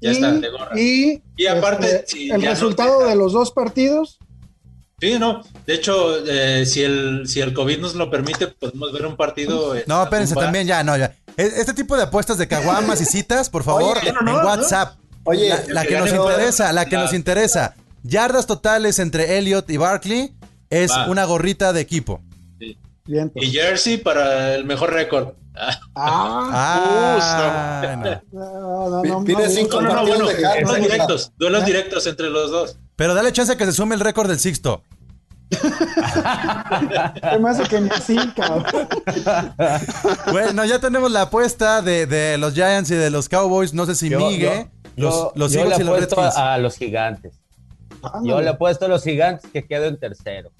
Ya 0.00 0.10
y, 0.10 0.12
está, 0.12 0.32
de 0.32 0.48
gorra. 0.50 0.78
Y, 0.80 1.22
Y 1.36 1.46
aparte, 1.46 1.86
este, 1.86 2.06
si 2.06 2.30
el 2.30 2.42
no 2.42 2.50
resultado 2.50 3.06
de 3.06 3.16
los 3.16 3.32
dos 3.32 3.50
partidos. 3.52 4.18
Sí, 5.00 5.18
no. 5.18 5.42
De 5.66 5.74
hecho, 5.74 6.24
eh, 6.26 6.64
si 6.66 6.82
el 6.82 7.24
si 7.26 7.40
el 7.40 7.52
COVID 7.52 7.78
nos 7.80 7.94
lo 7.94 8.10
permite, 8.10 8.46
podemos 8.48 8.92
ver 8.92 9.06
un 9.06 9.16
partido. 9.16 9.74
No, 9.86 10.02
espérense, 10.02 10.34
también 10.34 10.66
ya, 10.66 10.82
no, 10.84 10.96
ya. 10.96 11.14
E- 11.36 11.52
Este 11.56 11.74
tipo 11.74 11.96
de 11.96 12.04
apuestas 12.04 12.38
de 12.38 12.48
caguamas 12.48 13.00
y 13.00 13.04
citas, 13.04 13.50
por 13.50 13.62
favor, 13.64 13.98
Oye, 13.98 14.08
en 14.08 14.14
no, 14.14 14.20
no, 14.22 14.32
no. 14.42 14.46
WhatsApp. 14.46 14.96
Oye, 15.24 15.52
la, 15.68 15.82
que 15.82 15.88
que 15.88 15.98
nos 15.98 16.12
interesa, 16.12 16.72
la 16.72 16.86
que 16.86 16.96
la- 16.96 17.02
nos 17.02 17.12
interesa. 17.12 17.74
Yardas 18.04 18.46
totales 18.46 18.98
entre 19.00 19.36
Elliot 19.38 19.68
y 19.70 19.76
Barkley 19.76 20.32
es 20.70 20.90
Va. 20.92 21.08
una 21.08 21.24
gorrita 21.24 21.72
de 21.72 21.80
equipo. 21.80 22.22
Bien. 23.06 23.30
Y 23.34 23.50
jersey 23.50 23.98
para 23.98 24.54
el 24.54 24.64
mejor 24.64 24.92
récord. 24.92 25.34
Ah, 25.94 27.18
no. 28.32 28.34
no, 28.92 29.02
no, 29.02 29.24
cinco 29.48 29.80
no, 29.80 30.06
bueno, 30.06 30.26
duelos 30.26 30.76
directos, 30.80 31.32
duelos 31.38 31.64
directos 31.64 32.06
entre 32.06 32.28
los 32.28 32.50
dos. 32.50 32.78
Pero 32.96 33.14
dale 33.14 33.32
chance 33.32 33.52
a 33.52 33.56
que 33.56 33.64
se 33.64 33.72
sume 33.72 33.94
el 33.94 34.00
récord 34.00 34.28
del 34.28 34.38
Sixto. 34.38 34.82
Se 35.50 37.38
me 37.38 37.50
hace 37.50 37.62
que 37.68 37.80
ni 37.80 37.88
así, 37.90 38.16
cabrón. 38.34 38.88
Bueno, 40.32 40.64
ya 40.64 40.80
tenemos 40.80 41.10
la 41.10 41.22
apuesta 41.22 41.82
de, 41.82 42.06
de 42.06 42.36
los 42.38 42.54
Giants 42.54 42.90
y 42.90 42.94
de 42.94 43.10
los 43.10 43.28
Cowboys. 43.28 43.72
No 43.72 43.86
sé 43.86 43.94
si 43.94 44.08
Yo- 44.08 44.18
Migue, 44.18 44.68
yo- 44.96 45.04
los, 45.04 45.14
yo- 45.14 45.32
los 45.36 45.52
yo 45.52 45.60
Eagles 45.60 45.78
le 45.78 45.84
y 45.84 45.86
los 45.86 46.00
Redskins. 46.00 46.36
a, 46.36 46.58
los 46.58 46.76
gigantes. 46.76 47.34
Yo 48.24 48.40
le 48.40 48.50
he 48.50 48.54
puesto 48.54 48.86
a 48.86 48.88
los 48.88 49.02
gigantes 49.04 49.48
que 49.52 49.64
quedo 49.66 49.86
en 49.86 49.98
tercero. 49.98 50.50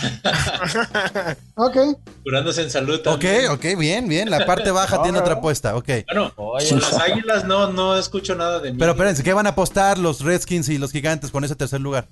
ok. 1.56 1.76
Curándose 2.22 2.62
en 2.62 2.70
salud 2.70 2.96
Ok, 2.96 3.02
también. 3.20 3.48
ok, 3.50 3.64
bien, 3.78 4.08
bien. 4.08 4.30
La 4.30 4.44
parte 4.46 4.70
baja 4.70 5.02
tiene 5.04 5.18
otra 5.18 5.34
apuesta, 5.34 5.76
ok. 5.76 5.88
Bueno, 6.06 6.34
con 6.34 6.80
las 6.80 6.98
águilas 6.98 7.44
no, 7.44 7.70
no 7.72 7.96
escucho 7.96 8.34
nada 8.34 8.60
de 8.60 8.72
mí. 8.72 8.78
Pero 8.78 8.92
espérense, 8.92 9.22
¿qué 9.22 9.32
van 9.32 9.46
a 9.46 9.50
apostar 9.50 9.98
los 9.98 10.20
Redskins 10.22 10.68
y 10.68 10.78
los 10.78 10.92
Gigantes 10.92 11.30
con 11.30 11.44
ese 11.44 11.54
tercer 11.56 11.80
lugar? 11.80 12.06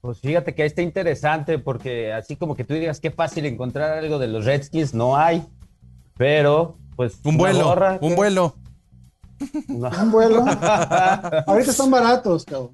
Pues 0.00 0.18
fíjate 0.18 0.54
que 0.54 0.64
está 0.64 0.82
interesante 0.82 1.58
porque 1.58 2.12
así 2.12 2.34
como 2.36 2.56
que 2.56 2.64
tú 2.64 2.74
digas 2.74 2.98
qué 2.98 3.10
fácil 3.12 3.46
encontrar 3.46 3.98
algo 3.98 4.18
de 4.18 4.26
los 4.26 4.44
Redskins, 4.44 4.94
no 4.94 5.16
hay. 5.16 5.44
Pero, 6.18 6.76
pues. 6.96 7.14
Un 7.24 7.36
vuelo, 7.36 7.64
gorra, 7.64 7.98
un 8.00 8.10
¿qué? 8.10 8.16
vuelo. 8.16 8.56
Un 9.68 10.10
vuelo. 10.12 10.44
Ahorita 11.48 11.72
están 11.72 11.90
baratos, 11.90 12.44
cabrón. 12.44 12.70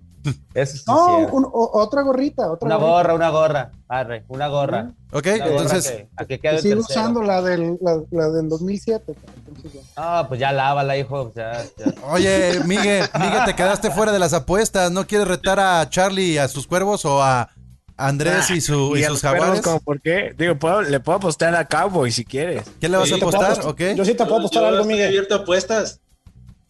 Eso 0.55 0.77
sí 0.77 0.83
No, 0.87 1.19
un- 1.33 1.45
o- 1.45 1.71
otra 1.81 2.03
gorrita, 2.03 2.51
otra 2.51 2.67
Una 2.67 2.77
gorrita. 2.77 2.93
gorra, 2.97 3.15
una 3.15 3.31
gorra. 3.31 3.71
Arre, 3.89 4.25
una 4.29 4.49
gorra. 4.49 4.91
Ok, 5.13 5.27
Una 5.27 5.39
gorra 5.47 5.63
entonces- 5.63 5.91
que- 5.91 6.09
a 6.17 6.25
que 6.25 6.39
quede 6.39 6.57
Que 6.57 6.63
sigo 6.63 6.77
tercero. 6.83 7.01
usando 7.01 7.23
la 7.23 7.41
del, 7.43 7.79
la, 7.81 8.01
la 8.11 8.29
del 8.31 8.49
2007. 8.49 9.15
cabrón. 9.15 9.35
Entonces, 9.47 9.73
ya. 9.73 9.81
Ah, 9.97 10.27
pues 10.29 10.41
ya 10.41 10.53
lávala, 10.53 10.97
hijo. 10.97 11.33
Ya, 11.35 11.63
ya. 11.79 11.95
Oye, 12.11 12.61
Miguel, 12.65 13.09
Miguel, 13.19 13.45
te 13.47 13.55
quedaste 13.55 13.91
fuera 13.91 14.13
de 14.13 14.19
las 14.19 14.33
apuestas. 14.35 14.91
¿No 14.91 15.07
quieres 15.07 15.29
retar 15.29 15.59
a 15.61 15.89
Charlie 15.89 16.33
y 16.33 16.39
a 16.39 16.49
sus 16.49 16.67
cuervos 16.67 17.05
o 17.05 17.23
a 17.23 17.49
Andrés 17.97 18.51
y, 18.51 18.61
su, 18.61 18.97
y 18.97 19.05
a 19.05 19.09
sus 19.09 19.23
jaguares? 19.23 19.63
como, 19.63 19.81
¿Por 19.81 20.01
qué? 20.03 20.35
Digo, 20.37 20.57
puedo- 20.59 20.83
le 20.83 21.01
puedo 21.01 21.19
apostar 21.19 21.55
a 21.55 21.65
Cowboy 21.67 22.11
si 22.13 22.25
quieres. 22.25 22.65
¿Qué 22.81 22.89
le 22.89 22.97
vas 22.99 23.11
a 23.11 23.17
apostar? 23.17 23.57
Yo 23.97 24.05
sí 24.05 24.15
te 24.15 24.25
puedo 24.25 24.39
apostar 24.39 24.63
Yo 24.63 24.69
algo, 24.69 24.85
Miguel. 24.85 25.09
abierto 25.09 25.35
a 25.35 25.39
apuestas. 25.39 26.01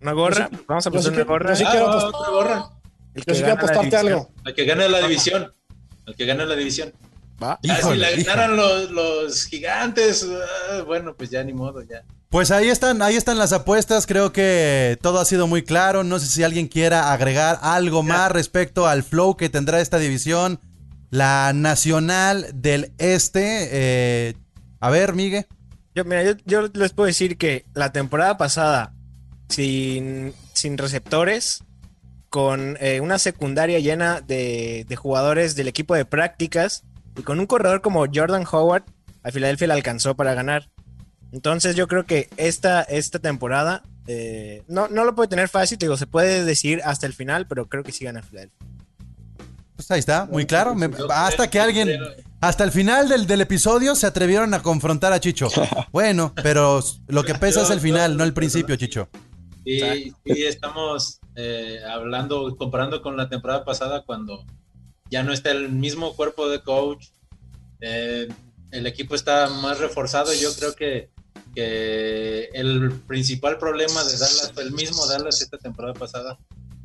¿Una 0.01 0.13
gorra? 0.13 0.49
Vamos 0.69 0.87
a 0.87 0.91
apostar 0.91 1.13
una 1.13 1.25
gorra. 1.25 1.51
yo 1.51 1.57
sí 1.57 1.65
Ah, 1.67 1.71
quiero 1.73 1.87
va, 1.87 1.93
apostar- 1.99 2.15
otra 2.21 2.31
gorra. 2.33 2.71
El 3.15 3.25
Yo 3.25 3.35
sí 3.35 3.41
quiero 3.43 3.55
apostarte 3.55 3.97
algo. 3.97 4.31
Al 4.45 4.55
que 4.55 4.65
gane 4.65 4.89
la 4.89 5.01
división. 5.01 5.53
Al 6.07 6.15
que 6.15 6.25
gane 6.27 6.47
la 6.47 6.55
división. 6.55 6.93
¿Va? 7.43 7.59
Ah, 7.69 7.79
si 7.83 7.97
la 7.97 8.11
ganaran 8.11 8.57
los, 8.57 8.91
los 8.91 9.45
gigantes, 9.45 10.27
ah, 10.71 10.83
bueno, 10.83 11.15
pues 11.17 11.31
ya 11.31 11.43
ni 11.45 11.53
modo, 11.53 11.83
ya. 11.83 12.05
Pues 12.31 12.51
ahí 12.51 12.69
están, 12.69 13.01
ahí 13.01 13.17
están 13.17 13.39
las 13.39 13.53
apuestas. 13.53 14.07
Creo 14.07 14.33
que 14.33 14.99
todo 15.01 15.19
ha 15.19 15.25
sido 15.25 15.47
muy 15.47 15.63
claro. 15.63 16.05
No 16.05 16.19
sé 16.19 16.27
si 16.27 16.43
alguien 16.43 16.69
quiera 16.69 17.13
agregar 17.13 17.59
algo 17.63 18.03
más 18.03 18.31
respecto 18.31 18.87
al 18.87 19.03
flow 19.03 19.37
que 19.37 19.49
tendrá 19.49 19.81
esta 19.81 19.99
división, 19.99 20.61
la 21.11 21.53
nacional 21.55 22.47
del 22.53 22.93
este. 22.99 23.69
Eh, 23.73 24.35
a 24.81 24.91
ver, 24.91 25.15
Miguel. 25.15 25.47
Yo, 25.95 26.05
mira, 26.05 26.23
yo, 26.23 26.33
yo 26.45 26.69
les 26.75 26.93
puedo 26.93 27.07
decir 27.07 27.39
que 27.39 27.65
la 27.73 27.93
temporada 27.93 28.37
pasada, 28.37 28.93
sin, 29.49 30.35
sin 30.53 30.77
receptores, 30.77 31.65
con 32.31 32.77
eh, 32.81 33.01
una 33.01 33.19
secundaria 33.19 33.79
llena 33.79 34.21
de, 34.21 34.85
de 34.89 34.97
jugadores 34.97 35.57
del 35.57 35.69
equipo 35.69 35.95
de 35.95 36.05
prácticas 36.05 36.85
y 37.17 37.23
con 37.23 37.41
un 37.41 37.47
corredor 37.47 37.81
como 37.81 38.05
Jordan 38.13 38.45
Howard, 38.51 38.85
a 39.23 39.31
Filadelfia 39.31 39.67
le 39.69 39.75
alcanzó 39.75 40.15
para 40.15 40.35
ganar. 40.35 40.69
Entonces 41.33 41.77
yo 41.77 41.89
creo 41.89 42.07
que 42.07 42.29
esta, 42.37 42.83
esta 42.83 43.19
temporada 43.19 43.83
eh, 44.07 44.63
no, 44.69 44.89
no 44.89 45.05
lo 45.05 45.15
puede 45.15 45.29
tener 45.29 45.49
fácil, 45.49 45.77
te 45.79 45.87
digo, 45.87 45.97
se 45.97 46.07
puede 46.07 46.45
decir 46.45 46.81
hasta 46.85 47.07
el 47.07 47.13
final, 47.13 47.47
pero 47.47 47.69
creo 47.69 47.83
que 47.83 47.93
sí 47.93 48.05
gana 48.05 48.23
Filadelfia. 48.23 48.59
Pues 49.77 49.91
ahí 49.91 50.01
está, 50.01 50.27
muy 50.27 50.45
claro. 50.47 50.75
Me- 50.75 50.91
hasta 51.11 51.49
que 51.49 51.61
alguien, 51.61 52.01
hasta 52.41 52.65
el 52.65 52.73
final 52.73 53.09
del, 53.09 53.27
del 53.27 53.41
episodio 53.43 53.95
se 53.95 54.07
atrevieron 54.07 54.53
a 54.55 54.63
confrontar 54.63 55.13
a 55.13 55.21
Chicho. 55.21 55.49
Bueno, 55.93 56.33
pero 56.43 56.83
lo 57.07 57.23
que 57.25 57.35
pesa 57.35 57.63
es 57.63 57.71
el 57.71 57.81
final, 57.81 58.17
no 58.17 58.25
el 58.25 58.33
principio, 58.35 58.75
Chicho. 58.77 59.09
Y, 59.65 60.13
y 60.25 60.43
estamos 60.45 61.18
eh, 61.41 61.81
hablando, 61.89 62.57
comparando 62.57 63.01
con 63.01 63.17
la 63.17 63.29
temporada 63.29 63.65
pasada 63.65 64.03
cuando 64.03 64.45
ya 65.09 65.23
no 65.23 65.33
está 65.33 65.53
el 65.53 65.69
mismo 65.69 66.17
cuerpo 66.17 66.49
de 66.49 66.63
coach, 66.63 67.07
eh, 67.81 68.27
el 68.73 68.87
equipo 68.89 69.15
está 69.15 69.49
más 69.49 69.79
reforzado. 69.79 70.33
Yo 70.35 70.53
creo 70.55 70.75
que, 70.75 71.11
que 71.55 72.47
el 72.55 72.91
principal 73.07 73.57
problema 73.57 74.03
de 74.03 74.13
Dallas 74.13 74.51
fue 74.53 74.65
el 74.65 74.73
mismo 74.73 75.07
Dallas 75.07 75.41
esta 75.41 75.59
temporada 75.59 75.95
pasada 75.95 76.39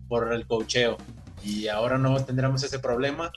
por 0.08 0.32
el 0.32 0.46
cocheo. 0.46 0.98
Y 1.44 1.68
ahora 1.68 1.98
no 1.98 2.24
tendremos 2.24 2.62
ese 2.63 2.78
problema. 2.78 3.32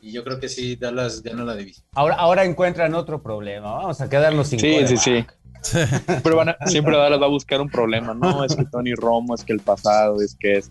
Y 0.00 0.12
yo 0.12 0.22
creo 0.22 0.38
que 0.38 0.48
sí, 0.48 0.76
Dallas 0.76 1.20
gana 1.22 1.44
la 1.44 1.56
división. 1.56 1.84
Ahora, 1.94 2.14
ahora 2.14 2.44
encuentran 2.44 2.94
otro 2.94 3.20
problema. 3.20 3.72
Vamos 3.72 4.00
a 4.00 4.08
quedarnos 4.08 4.46
sin 4.46 4.60
Sí, 4.60 4.86
sí, 4.86 4.96
sí. 4.96 5.26
Siempre, 5.62 6.34
van 6.34 6.48
a- 6.50 6.56
siempre 6.66 6.96
Dallas 6.96 7.20
va 7.20 7.26
a 7.26 7.30
buscar 7.30 7.60
un 7.60 7.68
problema. 7.68 8.14
No, 8.14 8.44
es 8.44 8.56
que 8.56 8.64
Tony 8.64 8.94
Romo, 8.94 9.34
es 9.34 9.44
que 9.44 9.52
el 9.52 9.60
pasado, 9.60 10.20
es 10.22 10.36
que 10.38 10.56
es. 10.58 10.70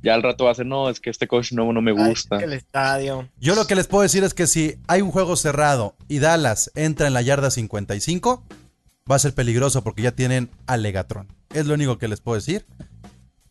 Ya 0.00 0.14
al 0.14 0.22
rato 0.22 0.44
va 0.44 0.52
a 0.52 0.54
ser, 0.54 0.64
no, 0.66 0.88
es 0.88 1.00
que 1.00 1.10
este 1.10 1.26
coach 1.26 1.50
nuevo 1.52 1.72
no 1.72 1.82
me 1.82 1.90
gusta. 1.90 2.36
El 2.36 2.52
estadio. 2.52 3.28
Yo 3.40 3.56
lo 3.56 3.66
que 3.66 3.74
les 3.74 3.88
puedo 3.88 4.02
decir 4.02 4.22
es 4.22 4.32
que 4.32 4.46
si 4.46 4.76
hay 4.86 5.02
un 5.02 5.10
juego 5.10 5.34
cerrado 5.34 5.96
y 6.06 6.20
Dallas 6.20 6.70
entra 6.76 7.08
en 7.08 7.14
la 7.14 7.22
yarda 7.22 7.50
55, 7.50 8.44
va 9.10 9.16
a 9.16 9.18
ser 9.18 9.34
peligroso 9.34 9.82
porque 9.82 10.02
ya 10.02 10.12
tienen 10.12 10.50
a 10.68 10.76
Legatron. 10.76 11.26
Es 11.52 11.66
lo 11.66 11.74
único 11.74 11.98
que 11.98 12.06
les 12.06 12.20
puedo 12.20 12.36
decir. 12.36 12.64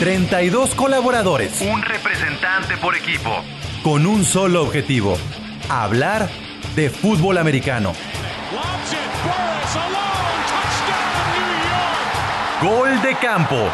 32 0.00 0.74
colaboradores 0.74 1.60
Un 1.60 1.82
representante 1.82 2.76
por 2.76 2.96
equipo. 2.96 3.30
con 3.84 4.04
un 4.06 4.24
solo 4.24 4.62
objetivo. 4.62 5.16
Hablar 5.68 6.28
de 6.74 6.90
fútbol 6.90 7.38
americano. 7.38 7.92
Gol 12.60 13.00
de 13.02 13.14
Campo 13.16 13.68